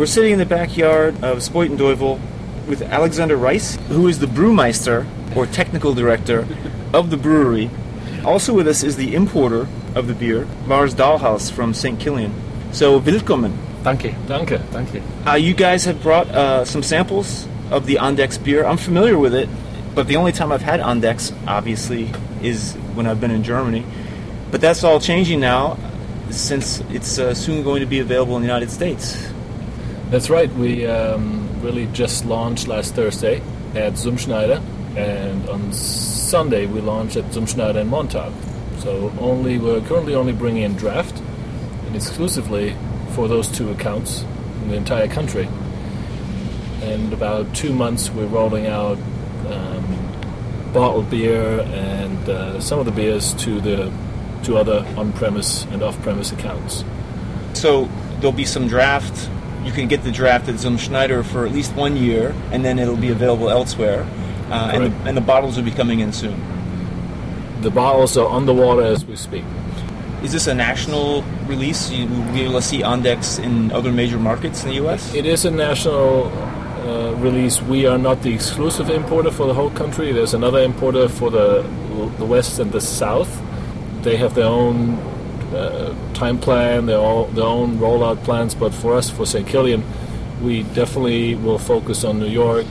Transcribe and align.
We're 0.00 0.06
sitting 0.06 0.32
in 0.32 0.38
the 0.38 0.46
backyard 0.46 1.16
of 1.16 1.40
Spuyten 1.40 1.76
Duyvil 1.76 2.18
with 2.66 2.80
Alexander 2.80 3.36
Rice, 3.36 3.76
who 3.88 4.08
is 4.08 4.18
the 4.18 4.24
brewmeister 4.24 5.06
or 5.36 5.44
technical 5.44 5.92
director 5.92 6.46
of 6.94 7.10
the 7.10 7.18
brewery. 7.18 7.68
Also 8.24 8.54
with 8.54 8.66
us 8.66 8.82
is 8.82 8.96
the 8.96 9.14
importer 9.14 9.68
of 9.94 10.06
the 10.06 10.14
beer, 10.14 10.48
Lars 10.66 10.94
Dahlhaus 10.94 11.52
from 11.52 11.74
St. 11.74 12.00
Killian. 12.00 12.32
So, 12.72 12.98
willkommen. 12.98 13.52
Danke. 13.84 14.14
Danke. 14.26 14.58
Danke. 14.72 15.02
Uh, 15.26 15.34
you 15.34 15.52
guys 15.52 15.84
have 15.84 16.02
brought 16.02 16.28
uh, 16.28 16.64
some 16.64 16.82
samples 16.82 17.46
of 17.70 17.84
the 17.84 17.96
Andechs 17.96 18.42
beer. 18.42 18.64
I'm 18.64 18.78
familiar 18.78 19.18
with 19.18 19.34
it, 19.34 19.50
but 19.94 20.06
the 20.08 20.16
only 20.16 20.32
time 20.32 20.50
I've 20.50 20.62
had 20.62 20.80
Andechs, 20.80 21.30
obviously, 21.46 22.10
is 22.42 22.72
when 22.94 23.06
I've 23.06 23.20
been 23.20 23.32
in 23.32 23.42
Germany. 23.42 23.84
But 24.50 24.62
that's 24.62 24.82
all 24.82 24.98
changing 24.98 25.40
now 25.40 25.76
since 26.30 26.80
it's 26.88 27.18
uh, 27.18 27.34
soon 27.34 27.62
going 27.62 27.80
to 27.80 27.86
be 27.86 27.98
available 27.98 28.36
in 28.36 28.40
the 28.40 28.48
United 28.48 28.70
States. 28.70 29.30
That's 30.10 30.28
right. 30.28 30.52
We 30.54 30.86
um, 30.86 31.48
really 31.62 31.86
just 31.92 32.24
launched 32.24 32.66
last 32.66 32.96
Thursday 32.96 33.40
at 33.76 33.92
Zumschneider, 33.92 34.60
and 34.96 35.48
on 35.48 35.72
Sunday 35.72 36.66
we 36.66 36.80
launched 36.80 37.16
at 37.16 37.26
Zumschneider 37.26 37.76
in 37.76 37.86
Montauk. 37.86 38.32
So 38.78 39.12
only 39.20 39.56
we're 39.56 39.80
currently 39.82 40.16
only 40.16 40.32
bringing 40.32 40.64
in 40.64 40.74
draft, 40.74 41.16
and 41.86 41.94
exclusively 41.94 42.74
for 43.10 43.28
those 43.28 43.46
two 43.46 43.70
accounts 43.70 44.22
in 44.62 44.70
the 44.70 44.74
entire 44.74 45.06
country. 45.06 45.48
And 46.82 47.12
about 47.12 47.54
two 47.54 47.72
months 47.72 48.10
we're 48.10 48.26
rolling 48.26 48.66
out 48.66 48.98
um, 49.46 50.72
bottled 50.72 51.08
beer 51.08 51.60
and 51.60 52.28
uh, 52.28 52.60
some 52.60 52.80
of 52.80 52.84
the 52.84 52.92
beers 52.92 53.32
to 53.34 53.60
the 53.60 53.92
to 54.42 54.56
other 54.56 54.84
on-premise 54.96 55.66
and 55.66 55.84
off-premise 55.84 56.32
accounts. 56.32 56.84
So 57.52 57.88
there'll 58.18 58.32
be 58.32 58.44
some 58.44 58.66
draft. 58.66 59.30
You 59.64 59.72
can 59.72 59.88
get 59.88 60.02
the 60.02 60.12
draft 60.12 60.48
at 60.48 60.58
Zum 60.58 60.78
Schneider 60.78 61.22
for 61.22 61.46
at 61.46 61.52
least 61.52 61.74
one 61.74 61.96
year, 61.96 62.34
and 62.50 62.64
then 62.64 62.78
it'll 62.78 62.96
be 62.96 63.10
available 63.10 63.50
elsewhere. 63.50 64.06
Uh, 64.50 64.70
and, 64.72 64.84
the, 64.84 65.08
and 65.08 65.16
the 65.16 65.20
bottles 65.20 65.56
will 65.56 65.64
be 65.64 65.70
coming 65.70 66.00
in 66.00 66.12
soon. 66.12 66.40
The 67.60 67.70
bottles 67.70 68.16
are 68.16 68.26
on 68.26 68.46
the 68.46 68.54
water 68.54 68.82
as 68.82 69.04
we 69.04 69.16
speak. 69.16 69.44
Is 70.22 70.32
this 70.32 70.46
a 70.46 70.54
national 70.54 71.22
release? 71.46 71.90
You 71.90 72.06
will 72.06 72.36
able 72.36 72.54
to 72.54 72.62
see 72.62 72.82
Andechs 72.82 73.42
in 73.42 73.70
other 73.72 73.92
major 73.92 74.18
markets 74.18 74.64
in 74.64 74.70
the 74.70 74.74
U.S. 74.76 75.14
It 75.14 75.24
is 75.24 75.44
a 75.44 75.50
national 75.50 76.26
uh, 76.26 77.14
release. 77.18 77.60
We 77.62 77.86
are 77.86 77.98
not 77.98 78.22
the 78.22 78.32
exclusive 78.32 78.90
importer 78.90 79.30
for 79.30 79.46
the 79.46 79.54
whole 79.54 79.70
country. 79.70 80.12
There's 80.12 80.34
another 80.34 80.60
importer 80.60 81.08
for 81.08 81.30
the 81.30 81.62
the 82.18 82.24
west 82.24 82.58
and 82.58 82.72
the 82.72 82.80
south. 82.80 83.42
They 84.02 84.16
have 84.16 84.34
their 84.34 84.46
own 84.46 84.98
uh, 85.54 85.94
time 86.14 86.38
plan, 86.38 86.86
their, 86.86 86.98
all, 86.98 87.26
their 87.26 87.44
own 87.44 87.78
rollout 87.78 88.22
plans. 88.24 88.54
But 88.54 88.72
for 88.74 88.94
us, 88.94 89.10
for 89.10 89.26
St. 89.26 89.46
Killian, 89.46 89.84
we 90.42 90.62
definitely 90.62 91.34
will 91.34 91.58
focus 91.58 92.04
on 92.04 92.18
New 92.18 92.28
York, 92.28 92.66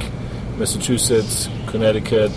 Massachusetts, 0.58 1.50
Connecticut, 1.68 2.32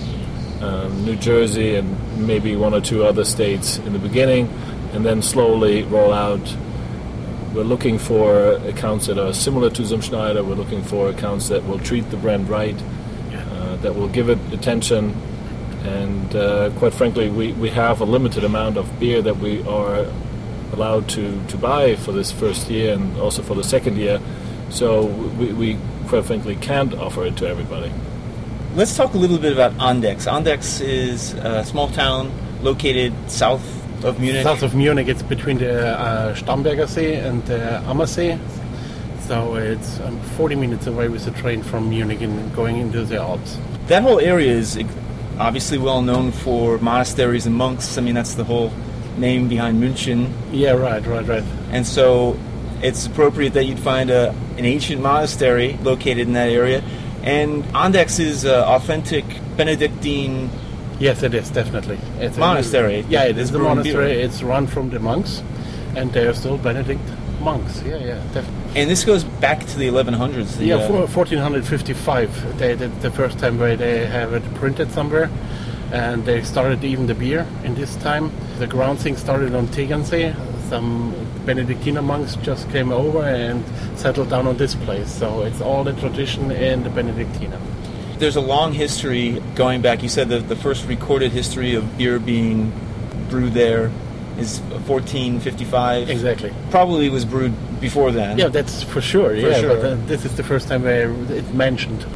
um, 0.60 1.04
New 1.04 1.16
Jersey, 1.16 1.74
and 1.76 2.26
maybe 2.26 2.54
one 2.56 2.74
or 2.74 2.80
two 2.80 3.04
other 3.04 3.24
states 3.24 3.78
in 3.78 3.92
the 3.92 3.98
beginning, 3.98 4.48
and 4.92 5.04
then 5.04 5.22
slowly 5.22 5.82
roll 5.84 6.12
out. 6.12 6.56
We're 7.54 7.64
looking 7.64 7.98
for 7.98 8.52
accounts 8.68 9.06
that 9.06 9.18
are 9.18 9.32
similar 9.32 9.70
to 9.70 9.84
Zum 9.84 10.00
Schneider. 10.00 10.42
We're 10.42 10.54
looking 10.54 10.82
for 10.82 11.08
accounts 11.08 11.48
that 11.48 11.66
will 11.66 11.78
treat 11.78 12.08
the 12.10 12.16
brand 12.16 12.48
right, 12.48 12.76
uh, 13.32 13.76
that 13.76 13.94
will 13.94 14.08
give 14.08 14.28
it 14.28 14.38
attention, 14.52 15.14
and 15.84 16.36
uh, 16.36 16.70
quite 16.78 16.94
frankly, 16.94 17.28
we, 17.28 17.52
we 17.54 17.70
have 17.70 18.00
a 18.00 18.04
limited 18.04 18.44
amount 18.44 18.76
of 18.76 19.00
beer 19.00 19.20
that 19.20 19.38
we 19.38 19.66
are 19.66 20.06
allowed 20.72 21.08
to, 21.10 21.44
to 21.46 21.56
buy 21.56 21.96
for 21.96 22.12
this 22.12 22.32
first 22.32 22.70
year 22.70 22.94
and 22.94 23.16
also 23.18 23.42
for 23.42 23.54
the 23.54 23.64
second 23.64 23.96
year. 23.96 24.20
So 24.70 25.06
we, 25.06 25.52
we 25.52 25.78
quite 26.08 26.24
frankly 26.24 26.56
can't 26.56 26.94
offer 26.94 27.24
it 27.26 27.36
to 27.38 27.46
everybody. 27.46 27.92
Let's 28.74 28.96
talk 28.96 29.14
a 29.14 29.18
little 29.18 29.38
bit 29.38 29.52
about 29.52 29.72
Andechs. 29.74 30.26
Andechs 30.26 30.80
is 30.80 31.34
a 31.34 31.64
small 31.64 31.88
town 31.88 32.32
located 32.62 33.12
south 33.30 33.62
of 34.04 34.18
Munich. 34.18 34.42
South 34.44 34.62
of 34.62 34.74
Munich, 34.74 35.08
it's 35.08 35.22
between 35.22 35.58
the 35.58 35.88
uh, 35.98 36.34
Starnberger 36.34 36.88
See 36.88 37.12
and 37.12 37.44
the 37.44 37.82
Ammersee. 37.86 38.38
So 39.26 39.54
it's 39.56 40.00
um, 40.00 40.20
40 40.36 40.56
minutes 40.56 40.86
away 40.86 41.08
with 41.08 41.24
the 41.24 41.30
train 41.32 41.62
from 41.62 41.90
Munich 41.90 42.20
and 42.22 42.52
going 42.54 42.78
into 42.78 43.04
the 43.04 43.18
Alps. 43.18 43.58
That 43.86 44.02
whole 44.02 44.18
area 44.18 44.52
is 44.52 44.78
obviously 45.38 45.78
well 45.78 46.02
known 46.02 46.32
for 46.32 46.78
monasteries 46.78 47.46
and 47.46 47.54
monks. 47.54 47.98
I 47.98 48.00
mean, 48.00 48.14
that's 48.14 48.34
the 48.34 48.44
whole 48.44 48.72
name 49.18 49.48
behind 49.48 49.82
München. 49.82 50.32
Yeah, 50.52 50.72
right, 50.72 51.04
right, 51.06 51.26
right. 51.26 51.44
And 51.70 51.86
so 51.86 52.38
it's 52.82 53.06
appropriate 53.06 53.54
that 53.54 53.64
you'd 53.64 53.78
find 53.78 54.10
a, 54.10 54.30
an 54.58 54.64
ancient 54.64 55.00
monastery 55.02 55.78
located 55.82 56.26
in 56.26 56.32
that 56.32 56.50
area. 56.50 56.82
And 57.22 57.64
Andechs 57.66 58.18
is 58.18 58.44
uh, 58.44 58.64
authentic 58.66 59.24
Benedictine. 59.56 60.50
Yes, 60.98 61.22
it 61.22 61.34
is 61.34 61.50
definitely. 61.50 61.98
It's 62.18 62.36
monastery. 62.36 63.00
A, 63.00 63.02
yeah, 63.02 63.24
it 63.24 63.38
is 63.38 63.50
the 63.50 63.58
monastery. 63.58 64.14
Beer. 64.14 64.24
It's 64.24 64.42
run 64.42 64.66
from 64.66 64.90
the 64.90 64.98
monks, 64.98 65.42
and 65.96 66.12
they 66.12 66.26
are 66.26 66.34
still 66.34 66.58
Benedict 66.58 67.00
monks. 67.40 67.82
Yeah, 67.82 67.96
yeah, 67.96 68.22
definitely. 68.32 68.80
And 68.80 68.90
this 68.90 69.04
goes 69.04 69.24
back 69.24 69.60
to 69.66 69.78
the 69.78 69.88
1100s. 69.88 70.58
The, 70.58 70.64
yeah, 70.64 70.76
uh, 70.76 71.06
1455. 71.06 72.58
They 72.58 72.76
did 72.76 73.00
the 73.02 73.10
first 73.10 73.38
time 73.38 73.58
where 73.58 73.76
they 73.76 74.06
have 74.06 74.32
it 74.32 74.42
printed 74.54 74.90
somewhere, 74.92 75.28
and 75.92 76.24
they 76.24 76.42
started 76.42 76.82
even 76.82 77.06
the 77.06 77.14
beer 77.14 77.46
in 77.64 77.74
this 77.74 77.94
time. 77.96 78.32
The 78.58 78.66
ground 78.66 78.98
thing 78.98 79.16
started 79.16 79.54
on 79.54 79.68
Tegernsee. 79.68 80.34
Some 80.68 81.14
Benedictine 81.44 82.02
monks 82.02 82.36
just 82.36 82.68
came 82.70 82.90
over 82.90 83.22
and 83.22 83.62
settled 83.98 84.30
down 84.30 84.46
on 84.46 84.56
this 84.56 84.74
place. 84.74 85.12
So 85.12 85.42
it's 85.42 85.60
all 85.60 85.84
the 85.84 85.92
tradition 85.92 86.50
in 86.50 86.82
the 86.82 86.90
Benedictine. 86.90 87.52
There's 88.18 88.36
a 88.36 88.40
long 88.40 88.72
history 88.72 89.42
going 89.54 89.82
back. 89.82 90.02
You 90.02 90.08
said 90.08 90.30
that 90.30 90.48
the 90.48 90.56
first 90.56 90.86
recorded 90.86 91.32
history 91.32 91.74
of 91.74 91.98
beer 91.98 92.18
being 92.18 92.72
brewed 93.28 93.52
there 93.52 93.90
is 94.38 94.60
1455. 94.60 96.08
Exactly. 96.08 96.54
Probably 96.70 97.10
was 97.10 97.26
brewed 97.26 97.52
before 97.80 98.12
then. 98.12 98.38
Yeah, 98.38 98.48
that's 98.48 98.82
for 98.82 99.02
sure. 99.02 99.30
For 99.30 99.36
yeah, 99.36 99.60
sure. 99.60 99.76
but 99.76 99.84
uh, 99.84 99.94
this 100.06 100.24
is 100.24 100.36
the 100.36 100.44
first 100.44 100.68
time 100.68 100.84
where 100.84 101.12
it's 101.30 101.52
mentioned. 101.52 102.06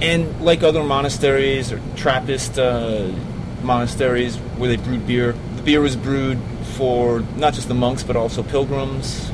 And 0.00 0.40
like 0.42 0.62
other 0.62 0.82
monasteries 0.82 1.72
or 1.72 1.80
Trappist 1.96 2.58
uh, 2.58 3.10
monasteries 3.62 4.36
where 4.36 4.68
they 4.68 4.76
brewed 4.76 5.06
beer, 5.06 5.32
the 5.56 5.62
beer 5.62 5.80
was 5.80 5.96
brewed 5.96 6.38
for 6.74 7.20
not 7.36 7.54
just 7.54 7.68
the 7.68 7.74
monks 7.74 8.02
but 8.02 8.16
also 8.16 8.42
pilgrims. 8.42 9.30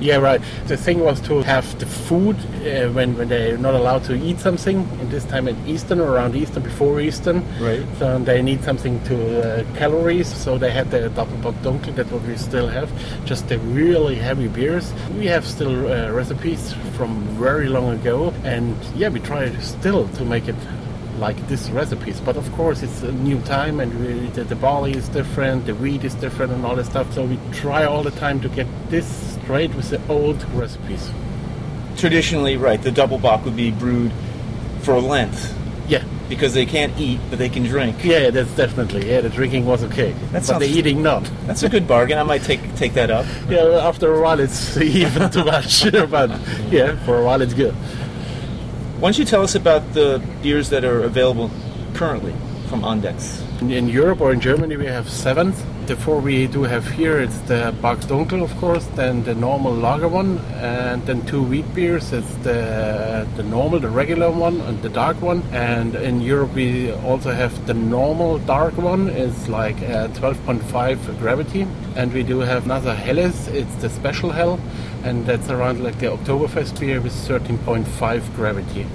Yeah, 0.00 0.16
right. 0.16 0.40
The 0.66 0.76
thing 0.76 1.00
was 1.00 1.20
to 1.22 1.42
have 1.42 1.78
the 1.78 1.86
food 1.86 2.36
uh, 2.36 2.92
when, 2.92 3.16
when 3.16 3.28
they're 3.28 3.56
not 3.56 3.74
allowed 3.74 4.04
to 4.04 4.14
eat 4.14 4.40
something. 4.40 4.88
In 5.00 5.08
this 5.10 5.24
time 5.24 5.48
at 5.48 5.56
Eastern 5.66 6.00
or 6.00 6.10
around 6.10 6.36
Eastern, 6.36 6.62
before 6.62 7.00
Eastern. 7.00 7.42
Right. 7.60 7.84
So 7.98 8.18
they 8.18 8.42
need 8.42 8.62
something 8.62 9.02
to 9.04 9.16
uh, 9.60 9.76
calories. 9.76 10.28
So 10.28 10.58
they 10.58 10.70
had 10.70 10.90
the 10.90 11.08
double 11.10 11.36
Doppelbock 11.38 11.62
Dunkel, 11.62 11.94
that's 11.94 12.10
what 12.10 12.22
we 12.22 12.36
still 12.36 12.68
have. 12.68 12.90
Just 13.24 13.48
the 13.48 13.58
really 13.58 14.16
heavy 14.16 14.48
beers. 14.48 14.92
We 15.16 15.26
have 15.26 15.46
still 15.46 15.90
uh, 15.90 16.10
recipes 16.10 16.74
from 16.96 17.22
very 17.38 17.68
long 17.68 17.94
ago. 17.94 18.34
And 18.44 18.76
yeah, 18.94 19.08
we 19.08 19.20
try 19.20 19.50
still 19.60 20.08
to 20.08 20.24
make 20.24 20.48
it 20.48 20.56
like 21.18 21.36
these 21.48 21.70
recipes. 21.70 22.20
But 22.20 22.36
of 22.36 22.50
course, 22.52 22.82
it's 22.82 23.02
a 23.02 23.12
new 23.12 23.40
time, 23.42 23.80
and 23.80 23.92
we, 24.00 24.28
the, 24.30 24.44
the, 24.44 24.56
barley 24.56 24.92
is 24.92 25.08
different, 25.08 25.66
the 25.66 25.74
wheat 25.74 26.04
is 26.04 26.14
different, 26.14 26.52
and 26.52 26.64
all 26.64 26.76
that 26.76 26.86
stuff. 26.86 27.12
So 27.14 27.24
we 27.24 27.38
try 27.52 27.84
all 27.84 28.02
the 28.02 28.10
time 28.12 28.40
to 28.40 28.48
get 28.48 28.66
this 28.90 29.35
straight 29.46 29.72
with 29.76 29.90
the 29.90 30.08
old 30.08 30.42
recipes. 30.54 31.08
Traditionally, 31.96 32.56
right, 32.56 32.82
the 32.82 32.90
double 32.90 33.16
bock 33.16 33.44
would 33.44 33.54
be 33.54 33.70
brewed 33.70 34.10
for 34.80 35.00
Lent. 35.00 35.54
Yeah. 35.86 36.02
Because 36.28 36.52
they 36.52 36.66
can't 36.66 36.92
eat, 36.98 37.20
but 37.30 37.38
they 37.38 37.48
can 37.48 37.62
drink. 37.62 38.04
Yeah, 38.04 38.30
that's 38.30 38.50
definitely. 38.56 39.08
Yeah, 39.08 39.20
the 39.20 39.28
drinking 39.28 39.64
was 39.64 39.84
okay. 39.84 40.10
That's 40.32 40.48
but 40.48 40.58
the 40.58 40.66
eating 40.66 41.00
not. 41.00 41.30
That's 41.46 41.62
a 41.62 41.68
good 41.68 41.86
bargain. 41.86 42.18
I 42.18 42.24
might 42.24 42.42
take 42.42 42.60
take 42.74 42.94
that 42.94 43.08
up. 43.08 43.24
Yeah, 43.48 43.86
after 43.88 44.12
a 44.12 44.20
while 44.20 44.40
it's 44.40 44.76
even 45.04 45.30
too 45.30 45.44
much, 45.44 45.88
but 46.10 46.30
yeah, 46.68 46.96
for 47.04 47.20
a 47.20 47.24
while 47.24 47.40
it's 47.40 47.54
good. 47.54 47.74
Why 48.98 49.10
don't 49.10 49.18
you 49.18 49.24
tell 49.24 49.42
us 49.42 49.54
about 49.54 49.92
the 49.92 50.20
beers 50.42 50.70
that 50.70 50.84
are 50.84 51.04
available 51.04 51.52
currently 51.94 52.34
from 52.66 52.82
Andechs? 52.82 53.42
In 53.62 53.88
Europe 53.88 54.20
or 54.20 54.32
in 54.32 54.40
Germany, 54.40 54.76
we 54.76 54.86
have 54.86 55.08
seven. 55.08 55.54
The 55.86 55.96
four 55.96 56.20
we 56.20 56.46
do 56.46 56.64
have 56.64 56.86
here, 56.88 57.20
it's 57.20 57.38
the 57.40 57.74
Bock 57.80 57.98
Dunkel, 58.00 58.42
of 58.42 58.54
course, 58.56 58.84
then 58.96 59.22
the 59.22 59.34
normal 59.34 59.72
lager 59.72 60.08
one, 60.08 60.38
and 60.54 61.00
then 61.06 61.24
two 61.26 61.42
wheat 61.42 61.72
beers. 61.74 62.12
It's 62.12 62.34
the 62.42 63.26
the 63.36 63.42
normal, 63.44 63.78
the 63.80 63.88
regular 63.88 64.30
one, 64.30 64.60
and 64.62 64.82
the 64.82 64.88
dark 64.88 65.20
one. 65.22 65.42
And 65.52 65.94
in 65.94 66.20
Europe, 66.20 66.54
we 66.54 66.92
also 66.92 67.30
have 67.30 67.66
the 67.66 67.74
normal 67.74 68.38
dark 68.38 68.76
one. 68.76 69.08
It's 69.08 69.48
like 69.48 69.76
uh, 69.76 70.08
12.5 70.08 71.18
gravity, 71.18 71.66
and 71.94 72.12
we 72.12 72.22
do 72.22 72.40
have 72.40 72.64
another 72.64 72.94
Helles. 72.94 73.48
It's 73.48 73.74
the 73.76 73.88
special 73.88 74.30
Hell, 74.30 74.58
and 75.04 75.24
that's 75.24 75.48
around 75.50 75.82
like 75.82 75.98
the 75.98 76.06
Oktoberfest 76.06 76.80
beer 76.80 77.00
with 77.00 77.12
13.5 77.12 78.34
gravity. 78.34 78.86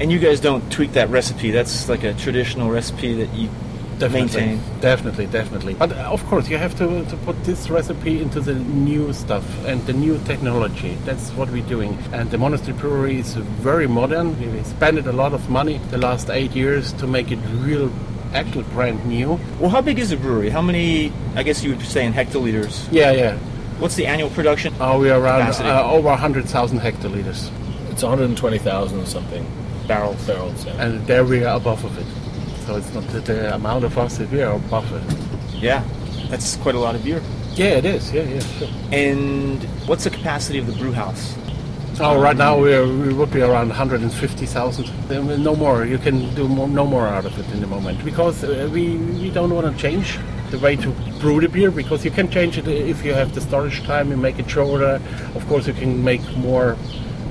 And 0.00 0.10
you 0.10 0.18
guys 0.18 0.40
don't 0.40 0.72
tweak 0.72 0.92
that 0.92 1.10
recipe. 1.10 1.50
That's 1.50 1.88
like 1.90 2.04
a 2.04 2.14
traditional 2.14 2.70
recipe 2.70 3.12
that 3.14 3.34
you 3.34 3.50
definitely, 3.98 4.40
maintain. 4.40 4.80
definitely, 4.80 5.26
definitely. 5.26 5.74
But 5.74 5.92
uh, 5.92 6.10
of 6.10 6.24
course, 6.24 6.48
you 6.48 6.56
have 6.56 6.74
to, 6.78 7.04
to 7.04 7.16
put 7.18 7.44
this 7.44 7.68
recipe 7.68 8.22
into 8.22 8.40
the 8.40 8.54
new 8.54 9.12
stuff 9.12 9.44
and 9.66 9.84
the 9.86 9.92
new 9.92 10.18
technology. 10.24 10.96
That's 11.04 11.28
what 11.32 11.50
we're 11.50 11.66
doing. 11.66 11.98
And 12.12 12.30
the 12.30 12.38
Monastery 12.38 12.76
Brewery 12.78 13.18
is 13.18 13.34
very 13.34 13.86
modern. 13.86 14.40
We 14.40 14.62
spent 14.64 15.06
a 15.06 15.12
lot 15.12 15.34
of 15.34 15.50
money 15.50 15.76
the 15.90 15.98
last 15.98 16.30
eight 16.30 16.52
years 16.52 16.94
to 16.94 17.06
make 17.06 17.30
it 17.30 17.38
real, 17.52 17.92
actual 18.32 18.62
brand 18.62 19.04
new. 19.04 19.38
Well, 19.58 19.68
how 19.68 19.82
big 19.82 19.98
is 19.98 20.10
the 20.10 20.16
brewery? 20.16 20.48
How 20.48 20.62
many? 20.62 21.12
I 21.34 21.42
guess 21.42 21.62
you 21.62 21.76
would 21.76 21.82
say 21.82 22.06
in 22.06 22.14
hectoliters. 22.14 22.88
Yeah, 22.90 23.12
yeah. 23.12 23.36
What's 23.78 23.96
the 23.96 24.06
annual 24.06 24.30
production? 24.30 24.72
Uh, 24.80 24.98
we 24.98 25.10
are 25.10 25.20
around 25.20 25.42
uh, 25.60 25.90
over 25.90 26.08
100,000 26.08 26.80
hectoliters. 26.80 27.50
It's 27.90 28.02
120,000 28.02 28.98
or 28.98 29.04
something 29.06 29.46
barrels. 29.90 30.26
barrels. 30.26 30.64
Yeah. 30.64 30.82
And 30.82 31.06
there 31.06 31.24
we 31.24 31.44
are 31.44 31.56
above 31.56 31.84
of 31.84 31.94
it. 31.98 32.08
So 32.64 32.76
it's 32.76 32.92
not 32.94 33.04
the, 33.08 33.20
the 33.20 33.54
amount 33.54 33.84
of 33.84 33.98
us, 33.98 34.18
we 34.18 34.42
are 34.42 34.54
above 34.54 34.88
it. 34.98 35.04
Yeah, 35.60 35.82
that's 36.30 36.56
quite 36.56 36.76
a 36.76 36.78
lot 36.78 36.94
of 36.94 37.02
beer. 37.02 37.20
Yeah, 37.54 37.80
it 37.80 37.84
is. 37.84 38.12
Yeah, 38.12 38.22
yeah, 38.22 38.40
sure. 38.58 38.68
And 38.92 39.62
what's 39.88 40.04
the 40.04 40.10
capacity 40.10 40.58
of 40.58 40.66
the 40.66 40.76
brew 40.80 40.92
house? 40.92 41.36
Oh, 42.02 42.18
right 42.18 42.36
now 42.36 42.58
we're, 42.58 42.86
we 42.86 43.12
would 43.12 43.32
be 43.32 43.42
around 43.42 43.68
150,000. 43.68 45.42
No 45.42 45.54
more. 45.56 45.84
You 45.84 45.98
can 45.98 46.34
do 46.34 46.48
more, 46.48 46.68
no 46.68 46.86
more 46.86 47.06
out 47.06 47.26
of 47.26 47.38
it 47.38 47.52
in 47.52 47.60
the 47.60 47.66
moment 47.66 48.02
because 48.04 48.42
uh, 48.42 48.70
we 48.72 48.96
we 48.96 49.28
don't 49.28 49.52
want 49.52 49.66
to 49.70 49.82
change 49.82 50.18
the 50.50 50.58
way 50.58 50.76
to 50.76 50.90
brew 51.20 51.40
the 51.40 51.48
beer 51.48 51.70
because 51.70 52.04
you 52.04 52.10
can 52.10 52.30
change 52.30 52.56
it 52.56 52.66
if 52.66 53.04
you 53.04 53.12
have 53.12 53.34
the 53.34 53.40
storage 53.40 53.82
time. 53.82 54.10
You 54.10 54.16
make 54.16 54.38
it 54.38 54.48
shorter. 54.48 55.02
Of 55.34 55.46
course, 55.48 55.66
you 55.66 55.74
can 55.74 56.02
make 56.02 56.24
more 56.38 56.76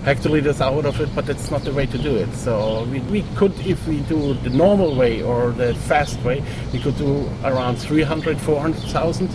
hectoliters 0.09 0.59
out 0.59 0.85
of 0.85 0.99
it, 0.99 1.09
but 1.13 1.25
that's 1.25 1.51
not 1.51 1.63
the 1.63 1.73
way 1.73 1.85
to 1.85 1.97
do 1.97 2.15
it. 2.15 2.33
So 2.33 2.85
we, 2.85 2.99
we 3.01 3.21
could, 3.35 3.53
if 3.59 3.87
we 3.87 3.99
do 4.01 4.33
the 4.33 4.49
normal 4.49 4.95
way 4.95 5.21
or 5.21 5.51
the 5.51 5.75
fast 5.75 6.19
way, 6.21 6.43
we 6.73 6.79
could 6.79 6.97
do 6.97 7.29
around 7.43 7.77
300, 7.77 8.39
400,000. 8.41 9.29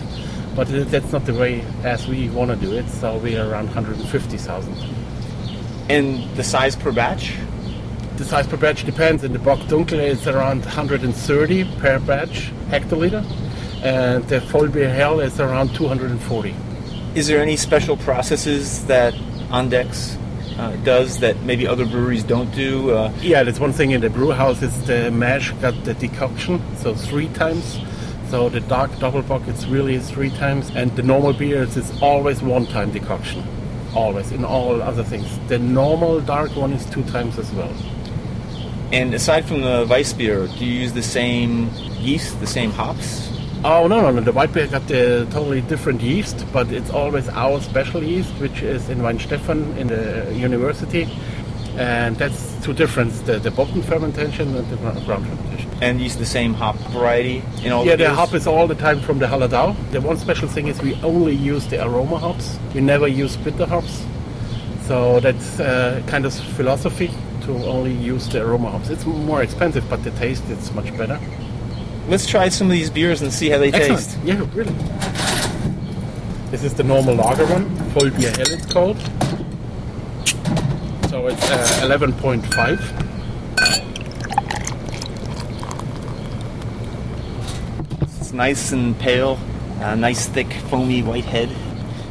But 0.55 0.67
that's 0.89 1.11
not 1.11 1.25
the 1.25 1.33
way 1.33 1.61
as 1.83 2.07
we 2.07 2.29
want 2.29 2.51
to 2.51 2.57
do 2.57 2.73
it. 2.73 2.87
So 2.89 3.17
we 3.17 3.37
are 3.37 3.49
around 3.49 3.65
150,000. 3.65 4.73
And 5.89 6.29
the 6.35 6.43
size 6.43 6.75
per 6.75 6.91
batch? 6.91 7.35
The 8.17 8.25
size 8.25 8.47
per 8.47 8.57
batch 8.57 8.85
depends. 8.85 9.23
In 9.23 9.33
the 9.33 9.39
Bock 9.39 9.59
Dunkel, 9.67 9.99
it's 9.99 10.27
around 10.27 10.61
130 10.61 11.63
per 11.79 11.99
batch 11.99 12.51
hectoliter, 12.69 13.23
and 13.83 14.23
the 14.29 14.39
Vollbier 14.39 14.93
Hell 14.93 15.19
is 15.19 15.39
around 15.39 15.75
240. 15.75 16.55
Is 17.13 17.27
there 17.27 17.41
any 17.41 17.57
special 17.57 17.97
processes 17.97 18.85
that 18.87 19.13
Andechs 19.49 20.17
uh, 20.57 20.75
does 20.83 21.19
that 21.19 21.35
maybe 21.43 21.67
other 21.67 21.85
breweries 21.85 22.23
don't 22.23 22.53
do? 22.55 22.91
Uh, 22.91 23.11
Yeah, 23.21 23.43
that's 23.43 23.59
one 23.59 23.73
thing 23.73 23.91
in 23.91 24.01
the 24.01 24.09
brew 24.09 24.31
house 24.31 24.61
is 24.61 24.73
the 24.85 25.11
mash 25.11 25.51
got 25.61 25.73
the 25.83 25.93
decoction, 25.93 26.61
so 26.77 26.93
three 26.95 27.27
times. 27.29 27.79
So 28.29 28.49
the 28.49 28.59
dark 28.61 28.97
double 28.99 29.21
bock 29.21 29.43
it's 29.47 29.65
really 29.67 29.99
three 29.99 30.29
times, 30.31 30.71
and 30.75 30.95
the 30.95 31.03
normal 31.03 31.33
beers 31.33 31.77
is 31.77 31.91
always 32.01 32.41
one 32.41 32.65
time 32.65 32.91
decoction, 32.91 33.43
always 33.93 34.31
in 34.31 34.43
all 34.43 34.81
other 34.81 35.03
things. 35.03 35.27
The 35.47 35.59
normal 35.59 36.21
dark 36.21 36.55
one 36.55 36.73
is 36.73 36.85
two 36.87 37.03
times 37.03 37.37
as 37.37 37.51
well. 37.53 37.73
and 38.91 39.13
aside 39.13 39.45
from 39.45 39.61
the 39.61 39.85
Weiss 39.89 40.13
beer, 40.13 40.47
do 40.47 40.65
you 40.65 40.81
use 40.81 40.93
the 40.93 41.03
same 41.03 41.69
yeast, 41.99 42.39
the 42.39 42.47
same 42.47 42.71
hops? 42.71 43.24
Oh 43.67 43.87
no 43.87 43.99
no 43.99 44.11
no! 44.11 44.21
The 44.21 44.31
white 44.31 44.53
beer 44.53 44.67
got 44.67 44.87
the 44.87 45.25
totally 45.31 45.61
different 45.61 45.99
yeast, 45.99 46.45
but 46.53 46.71
it's 46.71 46.91
always 46.91 47.27
our 47.29 47.59
special 47.61 48.03
yeast, 48.03 48.31
which 48.39 48.61
is 48.61 48.89
in 48.89 48.99
Weihenstephan 48.99 49.75
in 49.77 49.87
the 49.87 50.31
university, 50.35 51.09
and 51.75 52.15
that's 52.15 52.63
two 52.63 52.73
difference: 52.73 53.21
the 53.21 53.39
the 53.39 53.49
bottom 53.49 53.81
fermentation 53.81 54.55
and 54.55 54.67
the 54.69 54.75
gro- 54.77 54.93
ground 55.05 55.25
fermentation. 55.25 55.71
And 55.81 55.99
use 55.99 56.15
the 56.15 56.27
same 56.27 56.53
hop 56.53 56.75
variety 56.93 57.41
in 57.63 57.71
all 57.71 57.83
Yeah, 57.87 57.95
the 57.95 58.03
the 58.03 58.13
hop 58.13 58.35
is 58.35 58.45
all 58.45 58.67
the 58.67 58.75
time 58.75 58.99
from 59.01 59.17
the 59.17 59.25
Hallertau. 59.25 59.73
The 59.91 59.99
one 59.99 60.17
special 60.17 60.47
thing 60.47 60.67
is 60.67 60.79
we 60.83 60.93
only 61.01 61.33
use 61.33 61.65
the 61.65 61.83
aroma 61.83 62.19
hops. 62.19 62.59
We 62.75 62.81
never 62.81 63.07
use 63.07 63.35
bitter 63.35 63.65
hops. 63.65 64.05
So 64.87 65.19
that's 65.19 65.59
uh, 65.59 66.03
kind 66.05 66.25
of 66.27 66.35
philosophy 66.55 67.09
to 67.45 67.51
only 67.65 67.93
use 67.93 68.29
the 68.29 68.45
aroma 68.45 68.69
hops. 68.69 68.89
It's 68.91 69.05
more 69.07 69.41
expensive, 69.41 69.89
but 69.89 70.03
the 70.03 70.11
taste 70.11 70.47
is 70.51 70.71
much 70.73 70.95
better. 70.95 71.19
Let's 72.07 72.27
try 72.27 72.49
some 72.49 72.67
of 72.67 72.71
these 72.71 72.91
beers 72.91 73.21
and 73.23 73.33
see 73.33 73.49
how 73.49 73.57
they 73.57 73.71
taste. 73.71 74.15
Yeah, 74.23 74.45
really. 74.53 74.71
This 76.51 76.63
is 76.63 76.75
the 76.75 76.83
normal 76.83 77.15
lager 77.15 77.45
one, 77.47 77.65
Vollbier 77.93 78.35
Hell 78.37 78.51
it's 78.51 78.65
called. 78.71 78.99
So 81.09 81.25
it's 81.27 81.49
uh, 81.49 81.81
11.5. 81.83 83.01
It's 88.19 88.33
nice 88.33 88.71
and 88.71 88.97
pale, 88.99 89.39
uh, 89.81 89.95
nice 89.95 90.27
thick 90.27 90.51
foamy 90.69 91.01
white 91.01 91.25
head. 91.25 91.49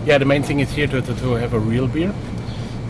Yeah, 0.04 0.18
the 0.18 0.24
main 0.24 0.42
thing 0.42 0.58
is 0.58 0.72
here 0.72 0.88
to, 0.88 1.02
to, 1.02 1.14
to 1.14 1.32
have 1.34 1.54
a 1.54 1.58
real 1.58 1.86
beer. 1.86 2.12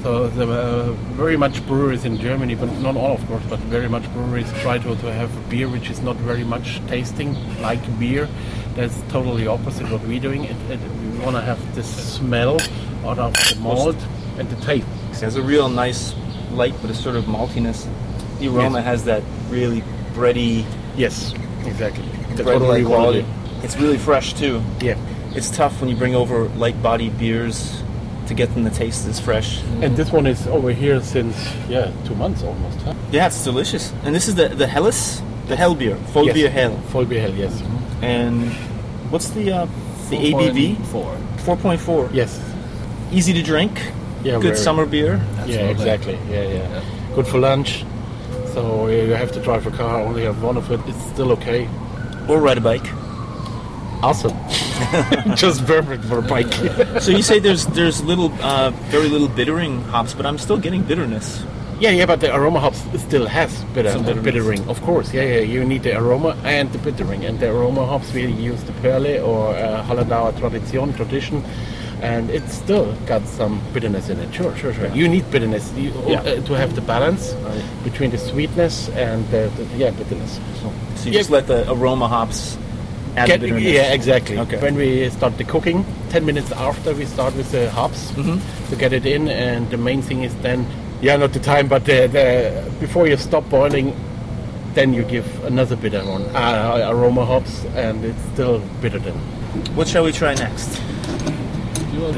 So 0.05 0.29
there 0.29 0.51
uh, 0.51 0.93
very 1.17 1.39
much 1.39 1.67
breweries 1.67 2.05
in 2.05 2.19
Germany, 2.19 2.55
but 2.55 2.71
not 2.81 2.95
all 2.95 3.15
of 3.15 3.27
course, 3.27 3.43
but 3.49 3.59
very 3.61 3.89
much 3.89 4.05
breweries 4.13 4.53
try 4.61 4.77
to, 4.77 4.95
to 4.97 5.11
have 5.11 5.35
a 5.35 5.41
beer 5.49 5.67
which 5.67 5.89
is 5.89 6.03
not 6.03 6.17
very 6.17 6.45
much 6.45 6.83
tasting 6.89 7.33
like 7.63 7.81
beer. 7.99 8.29
That's 8.75 9.01
totally 9.09 9.47
opposite 9.47 9.91
what 9.91 10.03
we're 10.03 10.21
doing. 10.21 10.45
It, 10.45 10.57
it, 10.71 10.79
we 11.01 11.19
want 11.21 11.37
to 11.37 11.41
have 11.41 11.59
the 11.75 11.83
smell 11.83 12.61
out 13.07 13.19
of 13.19 13.33
the 13.33 13.57
malt 13.63 13.97
and 14.37 14.47
the 14.51 14.57
taste. 14.57 14.87
It 15.13 15.21
has 15.21 15.37
a 15.37 15.43
real 15.43 15.71
nice 15.71 16.15
light, 16.51 16.75
but 16.83 16.91
a 16.91 16.95
sort 16.95 17.17
of 17.17 17.25
maltiness. 17.25 17.89
The 18.41 18.49
aroma 18.49 18.81
Yes. 18.81 18.85
has 18.85 19.05
that 19.05 19.23
really 19.49 19.83
bready, 20.13 20.67
Yes, 20.99 21.33
exactly. 21.65 22.05
That's 22.37 22.43
what 22.43 22.59
bread-like 22.59 22.79
we 22.81 22.85
quality. 22.85 23.25
It's 23.63 23.79
really 23.79 23.97
fresh 23.97 24.35
too. 24.35 24.63
Yeah. 24.83 24.99
It's 25.35 25.51
tough 25.51 25.81
when 25.81 25.89
you 25.89 25.97
bring 25.97 26.15
over 26.15 26.45
light-bodied 26.51 27.17
beers 27.19 27.83
to 28.29 28.35
get 28.35 28.53
them 28.55 28.65
to 28.65 28.71
taste 28.71 29.07
as 29.07 29.21
fresh. 29.21 29.63
And 29.83 29.97
this 29.97 30.13
one 30.13 30.27
is 30.27 30.47
over 30.47 30.71
here 30.73 31.01
since 31.01 31.37
yeah 31.69 31.93
two 32.05 32.15
months 32.15 32.43
almost. 32.43 32.81
Huh? 32.83 32.95
Yeah, 33.11 33.27
it's 33.27 33.45
delicious. 33.45 33.93
And 34.05 34.15
this 34.15 34.29
is 34.29 34.35
the 34.35 34.49
the 34.49 34.67
Helles, 34.67 35.23
the 35.49 35.57
Hell 35.57 35.75
beer, 35.75 35.97
full 36.13 36.27
beer 36.33 36.51
Hell. 36.51 36.77
Vollbier 36.93 37.21
Hell, 37.21 37.35
yes. 37.35 37.63
And 38.03 38.53
what's 39.11 39.31
the 39.31 39.53
uh, 39.53 39.67
the 40.11 40.17
ABV? 40.17 40.85
Four. 40.87 41.17
Four 41.45 41.57
point 41.57 41.81
four. 41.81 42.09
Yes. 42.13 42.41
Easy 43.13 43.33
to 43.33 43.43
drink. 43.43 43.93
Yeah, 44.25 44.41
Good 44.41 44.57
summer 44.57 44.87
beer. 44.87 45.21
Yeah, 45.47 45.69
exactly. 45.69 46.19
Yeah, 46.31 46.45
yeah, 46.45 47.15
Good 47.15 47.27
for 47.27 47.39
lunch. 47.39 47.85
So 48.55 48.89
you 48.89 49.13
have 49.13 49.33
to 49.33 49.41
drive 49.41 49.67
a 49.67 49.71
car. 49.71 50.01
Only 50.01 50.25
have 50.25 50.43
one 50.43 50.57
of 50.57 50.71
it. 50.71 50.81
It's 50.87 51.03
still 51.13 51.31
okay. 51.33 51.69
Or 52.29 52.41
ride 52.41 52.57
a 52.57 52.61
bike. 52.61 52.87
Awesome. 54.03 54.33
Just 55.37 55.65
perfect 55.67 56.05
for 56.05 56.19
a 56.19 56.23
bike. 56.23 56.53
So 57.01 57.11
you 57.11 57.23
say 57.23 57.39
there's 57.39 57.67
there's 57.67 58.03
little, 58.03 58.33
uh, 58.43 58.71
very 58.91 59.09
little 59.09 59.29
bittering 59.29 59.83
hops, 59.93 60.15
but 60.15 60.27
I'm 60.27 60.39
still 60.39 60.59
getting 60.59 60.83
bitterness. 60.83 61.45
yeah, 61.81 61.91
yeah, 61.91 62.07
but 62.07 62.21
the 62.21 62.31
aroma 62.35 62.61
hops 62.61 62.81
still 63.03 63.27
has 63.27 63.51
bitter, 63.75 63.91
Some 63.93 64.05
bitterness. 64.05 64.25
bittering. 64.25 64.69
Of 64.69 64.81
course, 64.83 65.13
yeah, 65.13 65.23
yeah. 65.23 65.41
You 65.55 65.65
need 65.65 65.83
the 65.83 65.97
aroma 65.99 66.37
and 66.45 66.71
the 66.73 66.79
bittering. 66.79 67.25
And 67.25 67.39
the 67.41 67.51
aroma 67.51 67.85
hops 67.87 68.13
we 68.15 68.27
use 68.27 68.63
the 68.65 68.73
Perle 68.81 69.21
or 69.23 69.55
uh, 69.57 69.83
Hallertauer 69.87 70.33
Tradition, 70.39 70.93
tradition. 70.95 71.43
And 72.03 72.29
it's 72.31 72.53
still 72.55 72.93
got 73.07 73.23
some 73.27 73.61
bitterness 73.73 74.09
in 74.11 74.19
it. 74.21 74.35
Sure, 74.35 74.55
sure, 74.57 74.75
sure. 74.75 74.89
You 74.95 75.09
need 75.09 75.25
bitterness 75.31 75.73
you, 75.77 75.91
Yeah. 76.07 76.21
uh, 76.21 76.41
to 76.49 76.53
have 76.55 76.75
the 76.75 76.83
balance 76.83 77.35
between 77.83 78.11
the 78.11 78.19
sweetness 78.19 78.89
and 78.91 79.25
the, 79.31 79.51
the 79.57 79.65
yeah 79.79 79.91
bitterness. 79.91 80.39
So, 80.61 80.69
So 80.97 81.05
you 81.07 81.13
Yeah. 81.13 81.19
just 81.21 81.31
let 81.31 81.47
the 81.47 81.65
aroma 81.73 82.07
hops 82.09 82.41
add 82.57 82.64
Get- 83.15 83.41
the 83.41 83.47
bitterness. 83.49 83.63
yeah, 83.73 83.93
exactly. 83.93 84.39
Okay. 84.39 84.59
When 84.61 84.75
we 84.77 85.09
start 85.11 85.39
the 85.39 85.45
cooking, 85.45 85.85
10 86.11 86.25
minutes 86.27 86.51
after 86.53 86.93
we 86.95 87.05
start 87.07 87.35
with 87.37 87.51
the 87.53 87.71
hops 87.71 88.11
Mm-hmm. 88.13 88.71
to 88.71 88.77
get 88.77 88.93
it 88.93 89.07
in, 89.07 89.29
and 89.29 89.71
the 89.71 89.77
main 89.77 90.03
thing 90.03 90.25
is 90.25 90.35
then, 90.43 90.67
yeah, 91.01 91.17
not 91.17 91.33
the 91.33 91.41
time, 91.41 91.69
but 91.69 91.85
the, 91.85 92.07
the 92.09 92.71
before 92.81 93.07
you 93.07 93.17
stop 93.17 93.49
boiling, 93.51 93.95
then 94.75 94.93
you 94.93 95.05
give 95.05 95.27
another 95.45 95.77
bitter 95.77 96.03
one, 96.05 96.23
uh, 96.35 96.89
aroma 96.91 97.25
hops, 97.25 97.65
and 97.77 98.05
it's 98.05 98.21
still 98.33 98.59
bitter 98.83 98.99
then. 98.99 99.15
What 99.77 99.87
shall 99.87 100.03
we 100.05 100.11
try 100.13 100.35
next? 100.35 100.81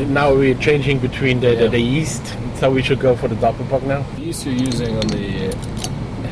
Now 0.09 0.35
we're 0.35 0.55
changing 0.59 0.99
between 1.01 1.41
the, 1.41 1.55
the, 1.55 1.65
Yeah. 1.65 1.69
the 1.69 1.81
yeast, 1.81 2.25
so 2.59 2.71
we 2.71 2.83
should 2.83 2.99
go 3.01 3.15
for 3.15 3.29
the 3.29 3.35
Doppelbock 3.37 3.83
now. 3.83 4.03
The 4.17 4.23
yeast 4.23 4.47
you're 4.47 4.55
using 4.55 4.97
on 4.97 5.07
the 5.09 5.55